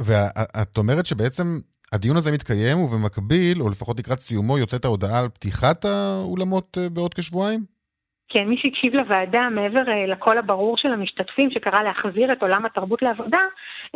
[0.00, 1.58] ואת אומרת שבעצם
[1.94, 7.14] הדיון הזה מתקיים, ובמקביל, או לפחות לקראת סיומו, יוצאת ההודעה על פתיחת האולמות אה, בעוד
[7.14, 7.60] כשבועיים?
[8.28, 13.02] כן, מי שהקשיב לוועדה, מעבר אה, לקול הברור של המשתתפים שקרא להחזיר את עולם התרבות
[13.02, 13.38] לעבודה,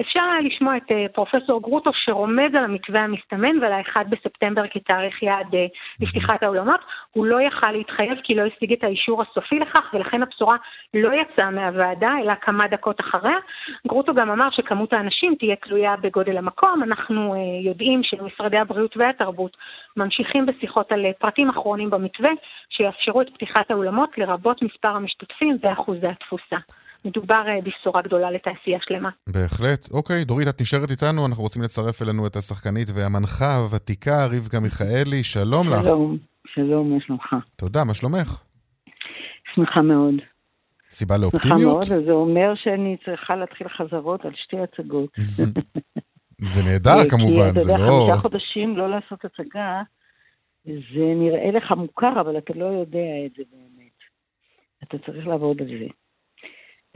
[0.00, 5.22] אפשר היה לשמוע את אה, פרופסור גרוטו שרומז על המתווה המסתמן ועל ה-1 בספטמבר כתאריך
[5.22, 5.66] יעד אה,
[6.00, 6.80] לפתיחת האולמות.
[7.12, 10.56] הוא לא יכל להתחייב כי לא השיג את האישור הסופי לכך, ולכן הבשורה
[10.94, 13.36] לא יצאה מהוועדה, אלא כמה דקות אחריה.
[13.86, 16.82] גרוטו גם אמר שכמות האנשים תהיה תלויה בגודל המקום.
[16.82, 19.56] אנחנו יודעים שמשרדי הבריאות והתרבות
[19.96, 22.30] ממשיכים בשיחות על פרטים אחרונים במתווה,
[22.70, 26.56] שיאפשרו את פתיחת האולמות לרבות מספר המשתתפים ואחוזי התפוסה.
[27.04, 29.10] מדובר אה, בשורה גדולה לתעשייה שלמה.
[29.28, 29.90] בהחלט.
[29.90, 35.24] אוקיי, דורית, את נשארת איתנו, אנחנו רוצים לצרף אלינו את השחקנית והמנחה הוותיקה, רבקה מיכאלי,
[35.24, 35.82] שלום לך.
[35.82, 37.36] שלום, שלום, מה שלומך?
[37.56, 38.42] תודה, מה שלומך?
[39.54, 40.14] שמחה מאוד.
[40.90, 41.88] סיבה שמחה לאופטימיות?
[41.88, 45.10] מאוד, וזה אומר שאני צריכה להתחיל חזרות על שתי הצגות.
[46.52, 48.06] זה נהדר כמובן, כי זה אתה יודע, לא...
[48.06, 49.82] חמישה חודשים לא לעשות הצגה,
[50.64, 53.98] זה נראה לך מוכר, אבל אתה לא יודע את זה באמת.
[54.82, 55.86] אתה צריך לעבוד על זה.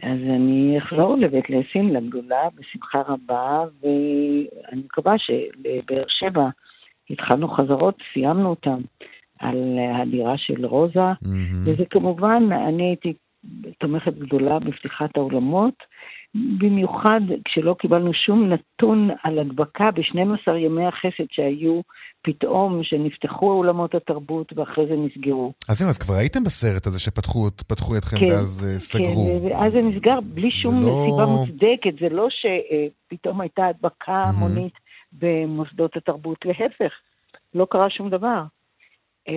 [0.03, 6.49] אז אני אחזור לבית לסין, לגדולה, בשמחה רבה, ואני מקווה שלבאר שבע
[7.11, 8.79] התחלנו חזרות, סיימנו אותן
[9.39, 11.13] על הדירה של רוזה,
[11.65, 13.13] וזה כמובן, אני הייתי
[13.79, 15.75] תומכת גדולה בפתיחת האולמות,
[16.35, 21.81] במיוחד כשלא קיבלנו שום נתון על הדבקה ב-12 ימי החסד שהיו
[22.23, 25.53] פתאום, שנפתחו אולמות התרבות ואחרי זה נסגרו.
[25.69, 29.41] אז זהו, אז כבר הייתם בסרט הזה שפתחו פתחו אתכם כן, ואז אה, סגרו.
[29.43, 34.73] כן, ואז זה נסגר בלי שום לא- סיבה מוצדקת, זה לא שפתאום הייתה הדבקה המונית
[35.13, 36.93] במוסדות התרבות, להפך,
[37.55, 38.43] לא קרה שום דבר.
[39.29, 39.35] אה,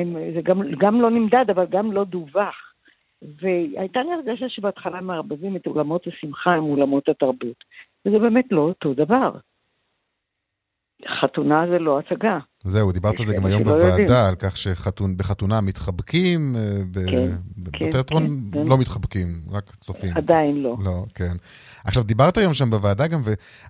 [0.00, 2.71] הם- זה גם, גם לא נמדד, אבל גם לא דווח.
[3.40, 7.64] והייתה לי הרגשה שבהתחלה מערבבים את אולמות השמחה עם אולמות התרבות.
[8.06, 9.30] וזה באמת לא אותו דבר.
[11.20, 12.38] חתונה זה לא הצגה.
[12.64, 13.64] זהו, דיברת על זה גם היום.
[13.64, 16.62] בוועדה, על כך שבחתונה מתחבקים, אה,
[16.94, 18.66] כן, כן, בתיאטרון כן.
[18.66, 20.16] לא מתחבקים, רק צופים.
[20.16, 20.76] עדיין לא.
[20.84, 21.32] לא, כן.
[21.84, 23.20] עכשיו, דיברת היום שם בוועדה גם,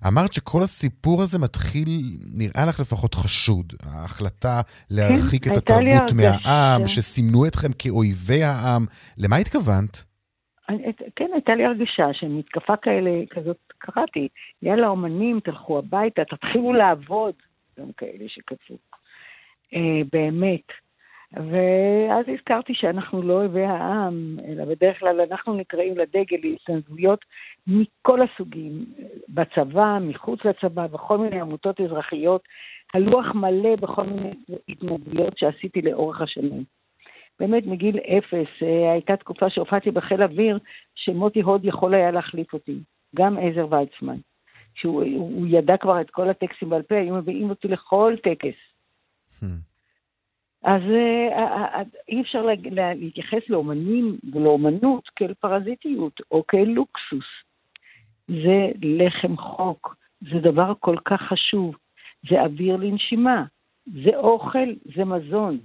[0.02, 3.72] ואמרת שכל הסיפור הזה מתחיל, נראה לך לפחות חשוד.
[3.82, 6.12] ההחלטה להרחיק את התרבות.
[6.16, 8.86] מהעם, שסימנו אתכם כאויבי העם.
[9.18, 10.11] למה התכוונת?
[11.16, 14.28] כן, הייתה לי הרגשה שמתקפה כאלה, כזאת, קראתי,
[14.62, 17.34] יאללה, אומנים, תלכו הביתה, תתחילו לעבוד,
[17.78, 18.76] גם כאלה שכתבו.
[19.74, 20.66] אה, באמת.
[21.36, 27.24] ואז הזכרתי שאנחנו לא אויבי העם, אלא בדרך כלל אנחנו נקראים לדגל להתנדבויות
[27.66, 28.84] מכל הסוגים,
[29.28, 32.42] בצבא, מחוץ לצבא, בכל מיני עמותות אזרחיות,
[32.94, 34.30] הלוח מלא בכל מיני
[34.68, 36.64] התנדבויות שעשיתי לאורך השנים.
[37.40, 40.58] באמת מגיל אפס, אה, הייתה תקופה שהופעתי בחיל אוויר,
[40.94, 42.78] שמוטי הוד יכול היה להחליף אותי,
[43.16, 44.16] גם עזר ויצמן.
[44.74, 48.56] שהוא הוא הוא ידע כבר את כל הטקסטים בעל פה, היו מביאים אותי לכל טקס.
[50.64, 57.24] אז אה, אה, אי אפשר לה, לה, להתייחס לאומנים ולאומנות כאל פרזיטיות או כאל לוקסוס.
[58.28, 61.76] זה לחם חוק, זה דבר כל כך חשוב,
[62.30, 63.44] זה אוויר לנשימה,
[63.86, 65.58] זה אוכל, זה מזון.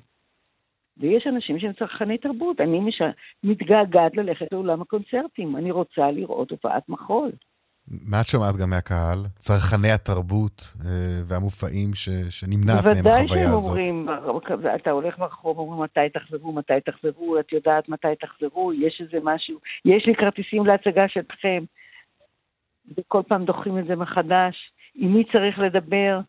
[1.00, 2.62] ויש אנשים שהם צרכני תרבות.
[2.62, 3.02] אני מש...
[3.44, 7.32] מתגעגעת ללכת לאולם הקונצרטים, אני רוצה לראות הופעת מחול.
[7.88, 9.18] מה את שומעת גם מהקהל?
[9.38, 13.70] צרכני התרבות אה, והמופעים ש, שנמנעת מהם בוודאי החוויה שהם הזאת.
[13.70, 14.08] אומרים,
[14.76, 19.60] אתה הולך ברחוב, אומרים מתי תחזרו, מתי תחזרו, את יודעת מתי תחזרו, יש איזה משהו,
[19.86, 21.64] יש לי כרטיסים להצגה שלכם.
[22.98, 24.56] וכל פעם דוחים את זה מחדש.
[24.96, 26.20] עם מי צריך לדבר?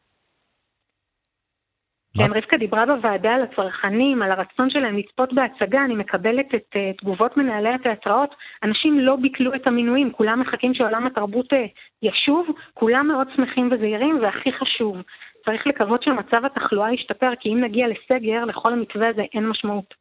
[2.18, 7.00] כן, רבקה דיברה בוועדה על הצרכנים, על הרצון שלהם לצפות בהצגה, אני מקבלת את uh,
[7.00, 11.56] תגובות מנהלי התיאטראות, אנשים לא ביטלו את המינויים, כולם מחכים שעולם התרבות uh,
[12.02, 14.96] ישוב, כולם מאוד שמחים וזהירים, והכי חשוב,
[15.44, 19.94] צריך לקוות שמצב התחלואה ישתפר, כי אם נגיע לסגר, לכל המתווה הזה אין משמעות.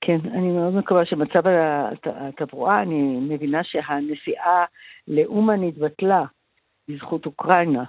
[0.00, 4.64] כן, אני מאוד מקווה שמצב הת- התברואה, אני מבינה שהנסיעה
[5.08, 6.24] לאומן התבטלה
[6.88, 7.84] בזכות אוקראינה.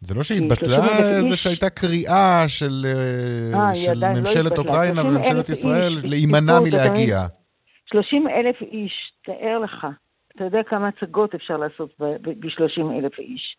[0.00, 4.72] זה לא שהתבטלה, 30,000 זה שהייתה קריאה של, אה, אה, היא של לא ממשלת התבטלה.
[4.72, 7.26] אוקראינה 30,000 וממשלת ישראל להימנע מלהגיע.
[7.86, 8.92] 30 אלף איש,
[9.24, 9.86] תאר לך.
[10.36, 13.56] אתה יודע כמה הצגות אפשר לעשות ב-30 אלף איש.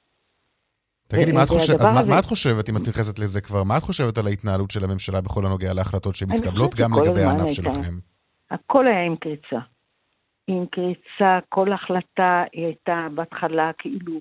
[1.07, 3.77] תגידי, מה את חושבת, אז מה- מה את חושבת, אם את נכנסת לזה כבר, מה
[3.77, 7.93] את חושבת על ההתנהלות של הממשלה בכל הנוגע להחלטות שמתקבלות גם לגבי הענף שלכם?
[8.51, 9.59] הכל היה עם קריצה.
[10.47, 14.19] עם קריצה, כל החלטה היא הייתה בהתחלה כאילו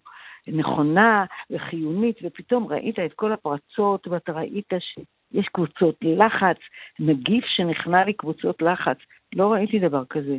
[0.53, 6.57] נכונה וחיונית, ופתאום ראית את כל הפרצות, ואתה ראית שיש קבוצות לחץ,
[6.99, 8.97] נגיף שנכנע לקבוצות לחץ.
[9.35, 10.37] לא ראיתי דבר כזה.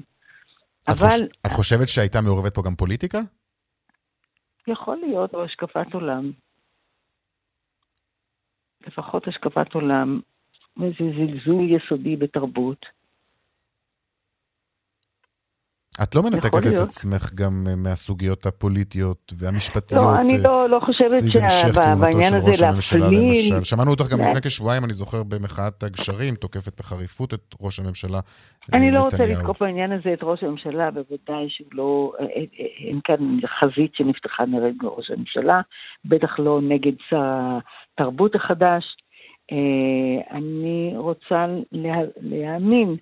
[0.83, 3.19] את אבל חוש- את חושבת שהייתה מעורבת פה גם פוליטיקה?
[4.67, 6.31] יכול להיות, או השקפת עולם.
[8.87, 10.19] לפחות השקפת עולם,
[10.83, 12.85] איזה זלזול יסודי בתרבות.
[16.03, 16.73] את לא מנתקת את.
[16.73, 20.01] עצמך גם אה, מהסוגיות הפוליטיות והמשפטיות.
[20.03, 23.63] לא, אני אה, לא, לא חושבת המשך כהונתו שבעניין הזה להפליל...
[23.63, 28.19] שמענו אותך גם לפני כשבועיים, אני זוכר, במחאת הגשרים, תוקפת בחריפות את ראש הממשלה
[28.73, 29.23] אה, אני לא רוצה.
[29.23, 34.45] לתקוף בעניין הזה את ראש הממשלה, בוודאי שהוא לא, אה, אה, אין כאן חזית שנפתחה
[34.45, 35.61] נגד ראש הממשלה,
[36.05, 37.57] בטח לא נגד שר
[37.93, 38.83] התרבות החדש.
[39.51, 42.95] אה, אני רוצה לה, להאמין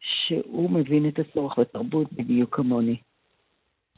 [0.00, 2.96] שהוא מבין את הצורך בתרבות בדיוק כמוני.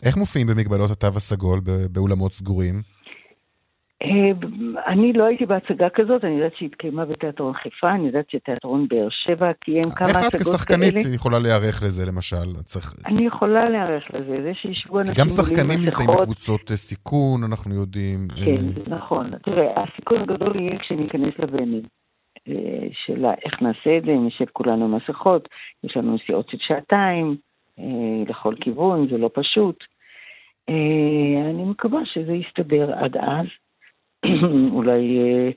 [0.04, 2.74] איך מופיעים במגבלות התו הסגול באולמות סגורים?
[4.02, 4.30] אה,
[4.86, 9.08] אני לא הייתי בהצגה כזאת, אני יודעת שהיא התקיימה בתיאטרון חיפה, אני יודעת שתיאטרון באר
[9.10, 10.34] שבע קיים כמה הצגות כאלה.
[10.34, 12.60] איך את כשחקנית יכולה להיערך לזה, למשל?
[12.64, 12.94] צריך...
[13.06, 18.28] אני יכולה להיערך לזה, זה שישבו אנשים גם שחקנים נמצאים בקבוצות אה, סיכון, אנחנו יודעים.
[18.44, 19.30] כן, נכון.
[19.44, 21.82] תראה, הסיכון הגדול יהיה כשניכנס לבנים.
[22.92, 25.48] שאלה איך נעשה את זה, אם נשב כולנו עם מסכות,
[25.84, 27.36] יש לנו נסיעות של שעתיים,
[28.26, 29.84] לכל כיוון, זה לא פשוט.
[31.50, 33.46] אני מקווה שזה יסתדר עד אז.
[34.76, 35.50] אולי אה,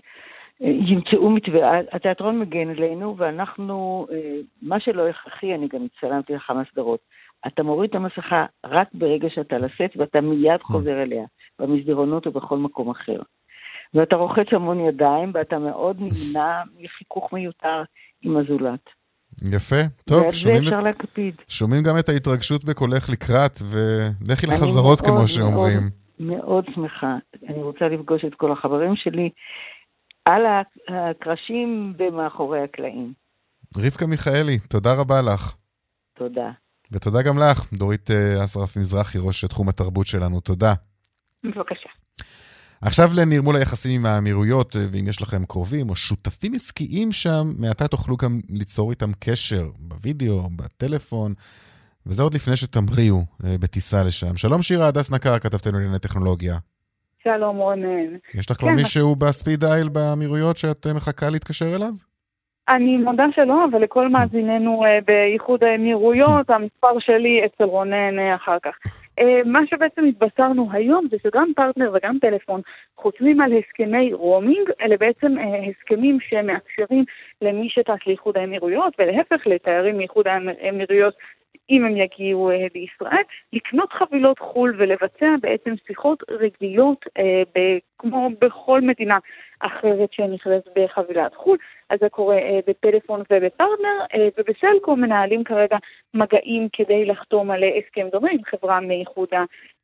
[0.62, 1.80] ימצאו מתווה.
[1.91, 7.00] התיאטרון מגן עלינו, ואנחנו, אה, מה שלא הכרחי, אני גם הצטלמתי לכמה סדרות.
[7.48, 10.76] אתה מוריד את המסכה רק ברגע שאתה לסט, ואתה מיד נכון.
[10.76, 11.26] חוזר אליה,
[11.60, 13.20] במסדרונות או בכל מקום אחר.
[13.94, 17.84] ואתה רוחץ המון ידיים, ואתה מאוד נמנע מחיכוך מיותר
[18.22, 18.80] עם הזולת.
[19.52, 21.36] יפה, טוב, שומעים, אפשר להקפיד.
[21.48, 25.80] שומעים גם את ההתרגשות בקולך לקראת, ולכי לחזרות, כמו שאומרים.
[26.20, 27.18] מאוד, מאוד שמחה.
[27.50, 29.30] אני רוצה לפגוש את כל החברים שלי
[30.26, 30.41] על
[30.88, 33.14] הקרשים ומאחורי הקלעים.
[33.78, 35.56] רבקה מיכאלי, תודה רבה לך.
[36.14, 36.52] תודה.
[36.91, 40.39] ותודה גם לך, דורית אה, אסרף מזרחי, ראש תחום התרבות שלנו.
[40.39, 40.74] תודה.
[41.44, 41.89] בבקשה.
[42.86, 47.88] עכשיו לנרמול היחסים עם האמירויות, אה, ואם יש לכם קרובים או שותפים עסקיים שם, מעתה
[47.88, 51.34] תוכלו גם ליצור איתם קשר בווידאו, בטלפון.
[52.06, 54.38] וזה עוד לפני שתמריאו אה, בטיסה לשם.
[54.38, 56.58] שלום שירה הדס נקר, כתבתנו לענייני טכנולוגיה.
[57.24, 58.18] שלום רונן.
[58.34, 61.94] יש לך כבר כן, מישהו בספיד אייל באמירויות שאת אה, מחכה להתקשר אליו?
[62.70, 68.78] אני מודה שלא, אבל לכל מאזיננו אה, באיחוד האמירויות, המספר שלי אצל רונן אחר כך.
[69.45, 72.62] מה שבעצם התבשרנו היום זה שגם פרטנר וגם פלאפון
[72.97, 75.36] חותמים על הסכמי רומינג, אלה בעצם
[75.70, 77.03] הסכמים שמאפשרים
[77.41, 81.14] למי שטס לאיחוד האמירויות, ולהפך לתיירים מאיחוד האמירויות
[81.70, 87.59] אם הם יגיעו אה, לישראל, לקנות חבילות חו"ל ולבצע בעצם שיחות רגילות אה, ב,
[87.97, 89.18] כמו בכל מדינה
[89.59, 91.57] אחרת שנכנסת בחבילת חו"ל.
[91.89, 95.78] אז זה קורה אה, בפלאפון ובפרטנר, אה, ובסלקום מנהלים כרגע
[96.14, 99.30] מגעים כדי לחתום על הסכם דומה עם חברה מאיחוד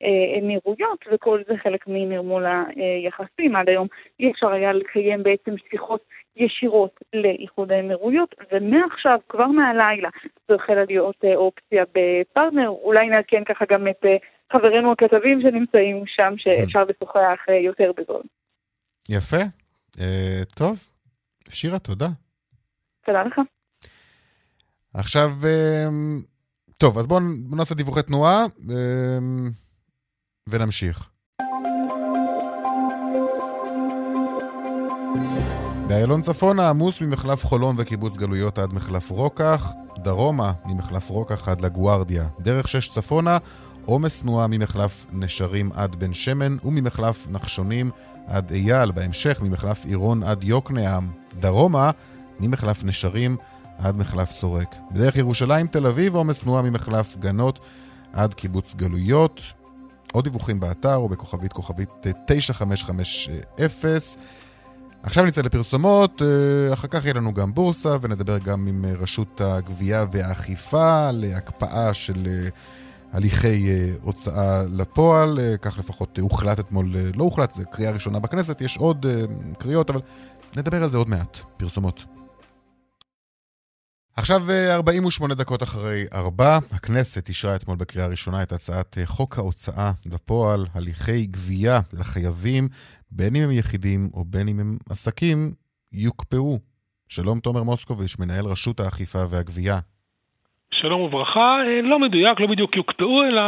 [0.02, 3.56] האמירויות, וכל זה חלק מנרמול היחסים.
[3.56, 3.88] עד היום
[4.20, 6.02] אי אפשר היה לקיים בעצם שיחות
[6.40, 10.10] ישירות לאיחוד האמירויות, ומעכשיו, כבר מהלילה,
[10.48, 12.70] זו החלה להיות אה, אופציה בפרטנר.
[12.70, 14.18] אולי נעדכן ככה גם את אה,
[14.52, 18.22] חברינו הכתבים שנמצאים שם, שאפשר לשוחח אה, יותר בזול.
[19.10, 19.44] יפה.
[20.00, 20.90] אה, טוב,
[21.50, 22.08] שירה, תודה.
[23.06, 23.40] תודה לך.
[24.94, 25.30] עכשיו,
[26.78, 27.20] טוב, אז בואו
[27.58, 28.46] נעשה דיווחי תנועה
[30.50, 31.10] ונמשיך.
[35.90, 42.28] באיילון צפונה עמוס ממחלף חולון וקיבוץ גלויות עד מחלף רוקח, דרומה ממחלף רוקח עד לגוארדיה.
[42.40, 43.38] דרך שש צפונה,
[43.86, 47.92] עומס תנועה ממחלף נשרים עד בן שמן וממחלף נחשונים
[48.28, 51.10] עד אייל, בהמשך ממחלף עירון עד יוקנעם.
[51.40, 51.92] דרומה
[52.40, 53.38] ממחלף נשרים
[53.80, 54.76] עד מחלף סורק.
[54.92, 57.60] בדרך ירושלים תל אביב עומס תנועה ממחלף גנות
[58.14, 59.42] עד קיבוץ גלויות.
[60.14, 61.90] עוד דיווחים באתר או בכוכבית כוכבית
[62.28, 63.36] 9550
[65.04, 69.42] עכשיו נצא לפרסומות, אה, אחר כך יהיה לנו גם בורסה, ונדבר גם עם אה, רשות
[69.42, 72.50] הגבייה והאכיפה להקפאה של אה,
[73.12, 73.70] הליכי
[74.02, 75.40] הוצאה לפועל.
[75.62, 79.06] כך לפחות הוחלט אתמול, לא הוחלט, זה קריאה ראשונה בכנסת, יש עוד
[79.58, 80.02] קריאות, אבל
[80.58, 81.40] נדבר על זה עוד מעט.
[81.58, 82.06] פרסומות.
[84.16, 90.66] עכשיו 48 דקות אחרי ארבע, הכנסת אישרה אתמול בקריאה ראשונה את הצעת חוק ההוצאה לפועל,
[90.74, 92.68] הליכי גבייה לחייבים
[93.12, 95.54] בין אם הם יחידים או בין אם הם עסקים,
[95.92, 96.60] יוקפאו.
[97.08, 99.80] שלום תומר מוסקוביץ', מנהל רשות האכיפה והגבייה.
[100.82, 103.42] שלום וברכה, אה, לא מדויק, לא בדיוק יוקפאו, אלא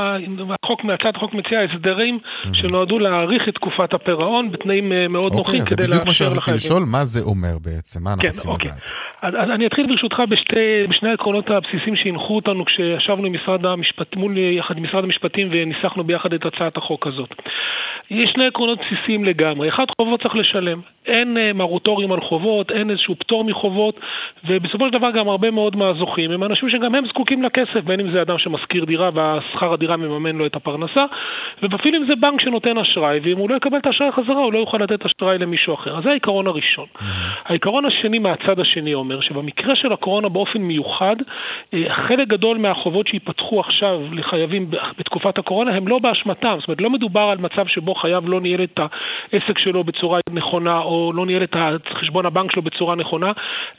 [0.63, 2.53] החוק, הצעת החוק מציעה הסדרים mm-hmm.
[2.53, 5.97] שנועדו להאריך את תקופת הפירעון בתנאים אה, מאוד okay, נוחים כדי לאפשר לחייבים.
[5.97, 8.03] אוקיי, זה בדיוק מה שרציתי לשאול, מה זה אומר בעצם?
[8.03, 8.67] מה אנחנו כן, צריכים אוקיי.
[8.67, 8.82] לדעת?
[9.21, 14.15] אז, אז אני אתחיל ברשותך בשתי, בשני העקרונות הבסיסיים שהנחו אותנו כשישבנו עם משרד המשפט,
[14.15, 17.29] מול יחד עם משרד המשפטים וניסחנו ביחד את הצעת החוק הזאת.
[18.11, 19.69] יש שני עקרונות בסיסיים לגמרי.
[19.69, 20.79] אחד, חובות צריך לשלם.
[21.05, 23.99] אין מרוטורים על חובות, אין איזשהו פטור מחובות,
[24.47, 28.11] ובסופו של דבר גם הרבה מאוד מהזוכים הם אנשים שגם הם זקוקים לכסף, בין אם
[28.11, 31.05] זה אדם שמשכיר דירה והשכר הדירה מממן לו את הפרנסה,
[31.61, 34.59] ואפילו אם זה בנק שנותן אשראי, ואם הוא לא יקבל את האשראי חזרה, הוא לא
[34.59, 35.97] יוכל לתת אשראי למישהו אחר.
[35.97, 36.86] אז זה העיקרון הראשון.
[37.45, 41.15] העיקרון השני מהצד השני אומר אומר שבמקרה של הקורונה באופן מיוחד,
[41.74, 46.89] אה, חלק גדול מהחובות שייפתחו עכשיו לחייבים בתקופת הקורונה הם לא באשמתם, זאת אומרת לא
[46.89, 48.80] מדובר על מצב שבו חייב לא ניהל את
[49.34, 51.55] העסק שלו בצורה נכונה או לא ניהל את
[51.93, 53.32] חשבון הבנק שלו בצורה נכונה,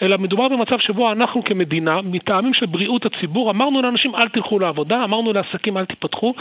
[0.03, 5.05] אלא מדובר במצב שבו אנחנו כמדינה, מטעמים של בריאות הציבור, אמרנו לאנשים אל תלכו לעבודה,
[5.05, 6.35] אמרנו לעסקים אל תיפתחו,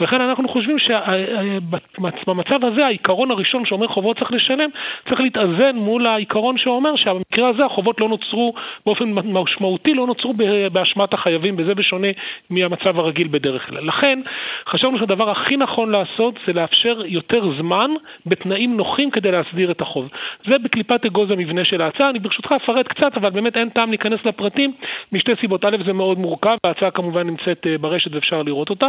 [0.00, 4.70] ולכן אנחנו חושבים שבמצב הזה העיקרון הראשון שאומר חובות צריך לשלם,
[5.08, 8.54] צריך להתאזן מול העיקרון שאומר שבמקרה הזה החובות לא נוצרו
[8.86, 10.34] באופן משמעותי, לא נוצרו
[10.72, 12.08] באשמת החייבים, וזה בשונה
[12.50, 13.86] מהמצב הרגיל בדרך כלל.
[13.86, 14.20] לכן
[14.68, 17.90] חשבנו שהדבר הכי נכון לעשות זה לאפשר יותר זמן
[18.26, 20.08] בתנאים נוחים כדי להסדיר את החוב.
[20.46, 22.10] זה בקליפת אגוז המבנה של ההצעה.
[22.10, 24.72] אני ברשותך אפרט קצת, אבל באמת אין טעם להיכנס לפרטים
[25.12, 25.64] משתי סיבות.
[25.64, 28.86] א', זה מאוד מורכב, וההצעה כמובן נמצאת אה, ברשת ואפשר לראות אותה.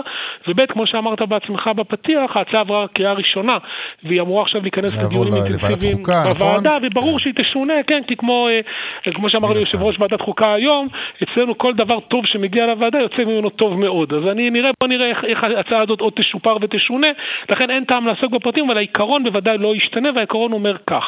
[0.48, 3.58] וב', כמו שאמרת בעצמך בפתיח, ההצעה עברה קריאה ראשונה,
[4.04, 6.34] והיא אמורה עכשיו להיכנס לדיונים אינטנסיביים נכון?
[6.34, 10.54] בוועדה, וברור שהיא תשונה, כן, כי כמו, אה, כמו שאמר לי יושב ראש ועדת חוקה
[10.54, 10.88] היום,
[11.24, 14.14] אצלנו כל דבר טוב שמגיע לוועדה יוצא ממנו טוב מאוד.
[14.14, 17.08] אז אני נראה, בוא נראה איך, איך ההצעה הזאת עוד תשופר ותשונה,
[17.50, 21.04] לכן אין טעם לעסוק בפרטים, אבל העיקרון בוודאי לא ישתנה, והעיקרון אומר כך.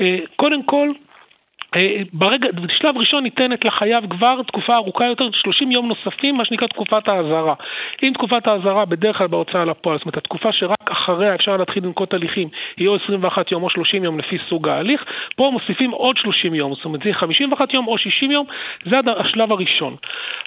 [0.00, 0.88] אה, קודם כל,
[2.12, 7.08] ברגע, בשלב ראשון ניתנת לחייב כבר תקופה ארוכה יותר, 30 יום נוספים, מה שנקרא תקופת
[7.08, 7.54] האזהרה.
[8.02, 12.14] אם תקופת האזהרה בדרך כלל בהוצאה לפועל, זאת אומרת התקופה שרק אחריה אפשר להתחיל לנקוט
[12.14, 12.48] הליכים,
[12.86, 15.04] או 21 יום או 30 יום לפי סוג ההליך,
[15.36, 18.46] פה מוסיפים עוד 30 יום, זאת אומרת זה 51 יום או 60 יום,
[18.90, 19.96] זה השלב הראשון.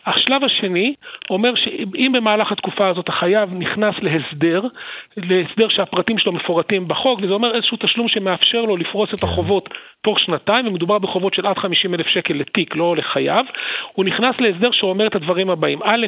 [0.06, 0.94] השלב השני
[1.30, 4.62] אומר שאם במהלך התקופה הזאת החייב נכנס להסדר,
[5.18, 9.70] להסדר שהפרטים שלו מפורטים בחוק, וזה אומר איזשהו תשלום שמאפשר לו לפרוס את החובות
[10.02, 13.46] תוך שנתיים, ומדובר בחובות של עד 50 אלף שקל לתיק, לא לחייב,
[13.94, 15.80] הוא נכנס להסדר שאומר את הדברים הבאים.
[15.84, 16.06] א',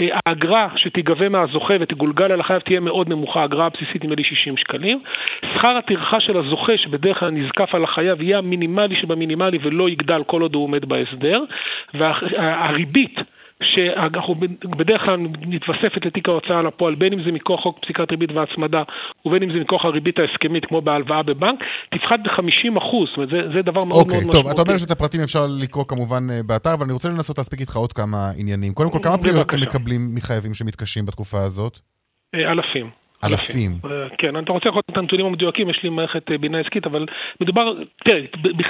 [0.00, 4.56] אה, האגרה שתיגבה מהזוכה ותגולגל על החייב תהיה מאוד נמוכה, האגרה הבסיסית נדמה לי 60
[4.56, 5.00] שקלים.
[5.54, 10.42] שכר הטרחה של הזוכה, שבדרך כלל נזקף על החייב, יהיה המינימלי שבמינימלי ולא יגדל כל
[10.42, 11.42] עוד הוא עומד בהסדר.
[11.94, 13.16] והריבית...
[13.16, 14.34] וה, שאנחנו
[14.78, 18.82] בדרך כלל מתווספת לתיק ההוצאה לפועל, בין אם זה מכוח חוק פסיקת ריבית והצמדה,
[19.26, 21.58] ובין אם זה מכוח הריבית ההסכמית, כמו בהלוואה בבנק,
[21.94, 24.26] תפחת ב-50 אחוז, זאת אומרת, זה, זה דבר מאוד okay, מאוד משמעותי.
[24.26, 27.38] אוקיי, טוב, אתה אומר שאת הפרטים אפשר לקרוא כמובן אה, באתר, אבל אני רוצה לנסות
[27.38, 28.72] להספיק איתך עוד כמה עניינים.
[28.72, 31.78] קודם כל, כמה פניות מקבלים מחייבים שמתקשים בתקופה הזאת?
[32.34, 32.97] אה, אלפים.
[33.24, 33.70] אלפים.
[33.84, 37.06] אה, כן, אתה רוצה לראות את הנתונים המדויקים, יש לי מערכת אה, בינה עסקית, אבל
[37.40, 37.72] מדובר,
[38.04, 38.20] תראה,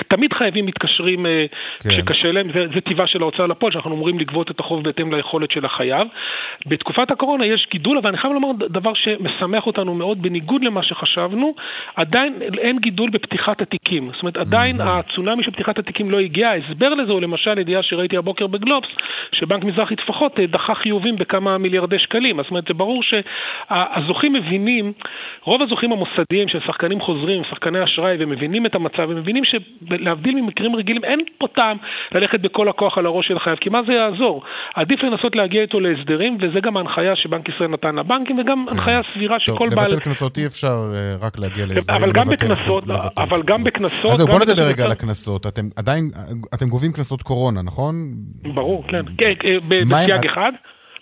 [0.09, 1.46] תמיד חייבים מתקשרים אה,
[1.82, 1.90] כן.
[1.90, 5.64] שקשה להם, זה, טבעה של ההוצאה לפועל, שאנחנו אמורים לגבות את החוב בהתאם ליכולת של
[5.64, 6.09] החייב.
[6.66, 11.55] בתקופת הקורונה יש גידול, אבל אני חייב לומר דבר שמשמח אותנו מאוד, בניגוד למה שחשבנו,
[11.96, 14.11] עדיין אין גידול בפתיחת התיקים.
[14.12, 14.84] זאת אומרת, עדיין mm-hmm.
[14.84, 16.49] הצונאמי של פתיחת התיקים לא הגיע.
[16.49, 18.88] ההסבר לזה הוא למשל ידיעה שראיתי הבוקר בגלובס,
[19.32, 22.42] שבנק מזרחי טפחות דחה חיובים בכמה מיליארדי שקלים.
[22.42, 24.93] זאת אומרת, זה ברור שהזוכים מבינים,
[25.45, 30.76] רוב הזוכים המוסדיים של שחקנים חוזרים, שחקני אשראי, ומבינים את המצב, הם מבינים שלהבדיל ממקרים
[30.76, 31.76] רגילים, אין פה טעם
[32.12, 34.43] ללכת בכל הכוח על הראש של החייב, כי מה זה יעזור?
[34.74, 38.72] עדיף לנסות להגיע איתו להסדרים, וזה גם ההנחיה שבנק ישראל נתן לבנקים, וגם כן.
[38.72, 39.91] הנחיה סבירה שכל טוב, בעל...
[39.91, 42.01] לבטל קנסות אי אפשר אה, רק להגיע להסדרים.
[42.03, 42.84] אבל גם בקנסות,
[43.16, 44.11] אבל גם בקנסות...
[44.11, 45.47] אז זהו, בוא נדבר רגע על הקנסות.
[45.47, 46.05] אתם עדיין,
[46.55, 47.95] אתם גובים קנסות קורונה, נכון?
[48.55, 49.05] ברור, כן.
[49.18, 50.53] כן אה, בסייג אחד.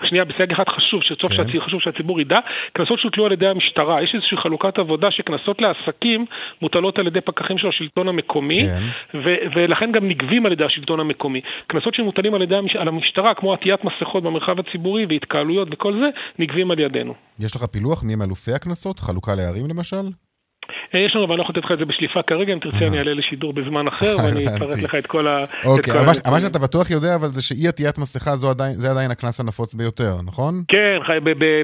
[0.05, 1.36] שנייה, בסייג אחד חשוב, שסוף כן.
[1.36, 2.38] שהציבור, חשוב שהציבור ידע,
[2.72, 4.03] קנסות שהוטלו על ידי המשטרה.
[4.03, 6.26] יש איזושהי חלוקת עבודה שקנסות לעסקים
[6.62, 8.82] מוטלות על ידי פקחים של השלטון המקומי, כן.
[9.24, 11.40] ו- ולכן גם נגבים על ידי השלטון המקומי.
[11.66, 16.07] קנסות שמוטלים על ידי המש- על המשטרה, כמו עטיית מסכות במרחב הציבורי והתקהלויות וכל זה,
[16.38, 17.14] נגבים על ידינו.
[17.40, 19.01] יש לך פילוח מי הם אלופי הקנסות?
[19.01, 20.26] חלוקה לערים למשל?
[21.07, 22.99] יש לנו, אבל אני לא יכול לתת לך את זה בשליפה כרגע, אם תרצה אני
[23.01, 25.44] אעלה לשידור בזמן אחר, ואני אפרט לך את כל ה...
[25.64, 25.94] אוקיי,
[26.30, 30.55] מה שאתה בטוח יודע, אבל זה שאי עטיית מסכה זה עדיין הקנס הנפוץ ביותר, נכון?
[30.68, 30.99] כן,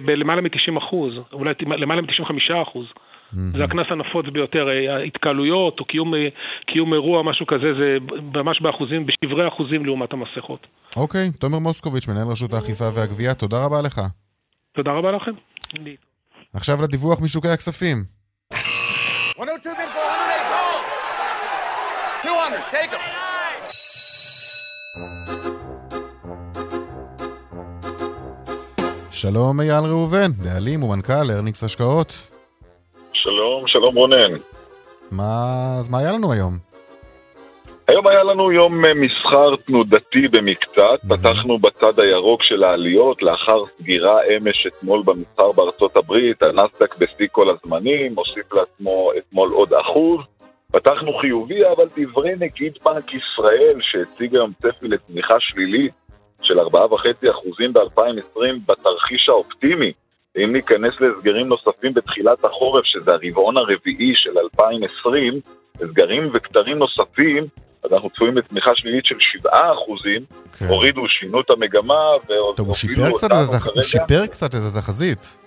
[0.04, 2.86] בלמעלה מ-90 אחוז, אולי למעלה מ-95 אחוז.
[3.32, 6.28] זה הקנס הנפוץ ביותר, אה, התקהלויות או קיום, אה,
[6.66, 7.98] קיום אירוע, משהו כזה, זה
[8.34, 10.66] ממש באחוזים, בשברי אחוזים לעומת המסכות.
[10.96, 14.00] אוקיי, תומר מוסקוביץ', מנהל רשות האכיפה והגבייה, תודה רבה לך.
[14.74, 15.32] תודה רבה לכם.
[16.54, 18.21] עכשיו לדיווח משוקי הכספים.
[22.24, 23.00] 200, take them.
[29.10, 32.12] שלום אייל ראובן, בעלים ומנכ"ל ארניקס השקעות.
[33.12, 34.38] שלום, שלום רונן.
[35.10, 36.52] מה, אז מה היה לנו היום?
[37.88, 41.16] היום היה לנו יום אה, מסחר תנודתי במקצת, mm-hmm.
[41.16, 47.46] פתחנו בצד הירוק של העליות לאחר סגירה אמש אתמול במסחר בארצות הברית, הנסדק בשיא כל
[47.50, 50.20] הזמנים, הוסיף לעצמו אתמול עוד אחוז.
[50.72, 55.92] פתחנו חיובי, אבל דברי נגיד בנק ישראל, שהציג היום צפי לצמיחה שלילית
[56.42, 56.68] של 4.5%
[57.72, 59.92] ב-2020 בתרחיש האופטימי,
[60.36, 65.40] אם ניכנס להסגרים נוספים בתחילת החורף, שזה הרבעון הרביעי של 2020,
[65.74, 67.46] הסגרים וכתרים נוספים,
[67.84, 70.24] אז אנחנו צפויים לצמיחה שלילית של 7 אחוזים,
[70.58, 70.66] כן.
[70.66, 71.94] הורידו, שינו את המגמה,
[72.56, 72.74] טוב, הוא
[73.18, 73.82] קצת.
[73.82, 75.41] שיפר קצת את התחזית.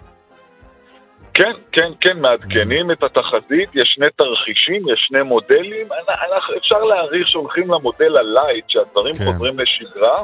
[1.36, 6.80] כן, כן, כן, מעדכנים את התחזית, יש שני תרחישים, יש שני מודלים, אנ- אנחנו- אפשר
[6.84, 9.24] להעריך שהולכים למודל הלייט, שהדברים כן.
[9.26, 10.24] חוזרים לשגרה,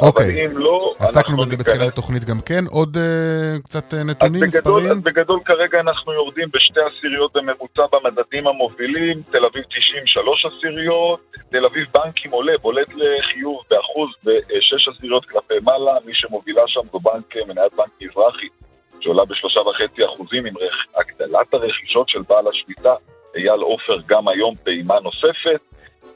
[0.00, 0.24] אוקיי.
[0.24, 2.64] אבל אם לא, עסקנו אנחנו בזה ניכנס בתחילת התוכנית גם כן.
[2.70, 4.46] עוד אה, קצת אה, אז נתונים, בגדול,
[4.80, 4.90] מספרים?
[4.98, 11.20] אז בגדול כרגע אנחנו יורדים בשתי עשיריות בממוצע במדדים המובילים, תל אביב 90 שלוש עשיריות,
[11.50, 16.98] תל אביב בנקים עולה, בולט לחיוב באחוז בשש עשיריות כלפי מעלה, מי שמובילה שם זו
[16.98, 18.48] בנק, מניית בנק מזרחי,
[19.02, 20.54] שעולה בשלושה וחצי אחוזים עם.
[20.96, 22.94] הגדלת הרכישות של בעל השליטה,
[23.36, 25.60] אייל עופר גם היום פעימה נוספת.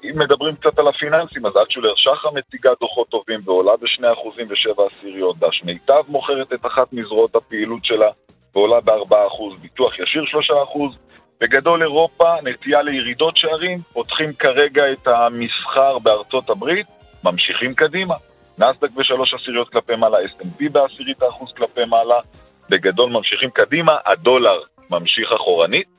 [0.05, 4.85] אם מדברים קצת על הפיננסים, אז אלטשולר שחר מציגה דוחות טובים ועולה בשני אחוזים ושבע
[4.87, 5.39] עשיריות.
[5.39, 8.11] דש מיטב מוכרת את אחת מזרועות הפעילות שלה
[8.55, 9.55] ועולה בארבעה אחוז.
[9.61, 10.95] ביטוח ישיר שלושה אחוז.
[11.41, 16.87] בגדול אירופה, נטייה לירידות שערים, פותחים כרגע את המסחר בארצות הברית,
[17.25, 18.15] ממשיכים קדימה.
[18.59, 22.21] נסדק בשלוש עשיריות כלפי מעלה, S&P בעשירית האחוז כלפי מעלה.
[22.69, 24.61] בגדול ממשיכים קדימה, הדולר
[24.91, 25.95] ממשיך אחורנית.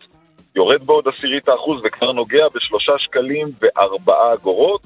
[0.56, 4.82] יורד בעוד עשירית האחוז וכבר נוגע בשלושה שקלים וארבעה אגורות.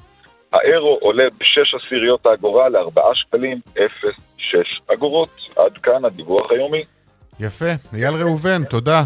[0.52, 5.28] האירו עולה בשש עשיריות האגורה לארבעה שקלים אפס שש אגורות.
[5.56, 6.82] עד כאן הדיווח היומי.
[7.40, 7.70] יפה.
[7.94, 9.02] אייל ראובן, תודה.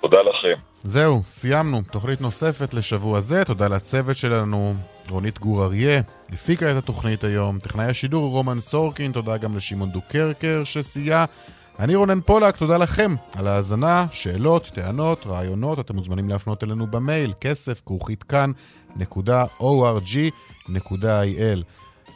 [0.00, 0.60] תודה לכם.
[0.82, 1.78] זהו, סיימנו.
[1.92, 3.44] תוכנית נוספת לשבוע זה.
[3.44, 4.72] תודה לצוות שלנו,
[5.10, 6.00] רונית גור אריה,
[6.32, 7.58] הפיקה את התוכנית היום.
[7.58, 11.24] טכנאי השידור רומן סורקין, תודה גם לשמעון דוקרקר שסייע.
[11.78, 17.32] אני רונן פולק, תודה לכם על ההאזנה, שאלות, טענות, רעיונות, אתם מוזמנים להפנות אלינו במייל,
[17.40, 18.52] כסף, כרוכית כאן.org.il.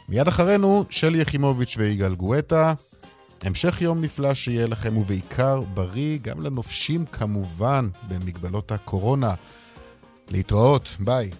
[0.09, 2.73] מיד אחרינו, שלי יחימוביץ' ויגאל גואטה.
[3.43, 9.33] המשך יום נפלא שיהיה לכם, ובעיקר בריא, גם לנופשים כמובן, במגבלות הקורונה.
[10.29, 11.31] להתראות, ביי.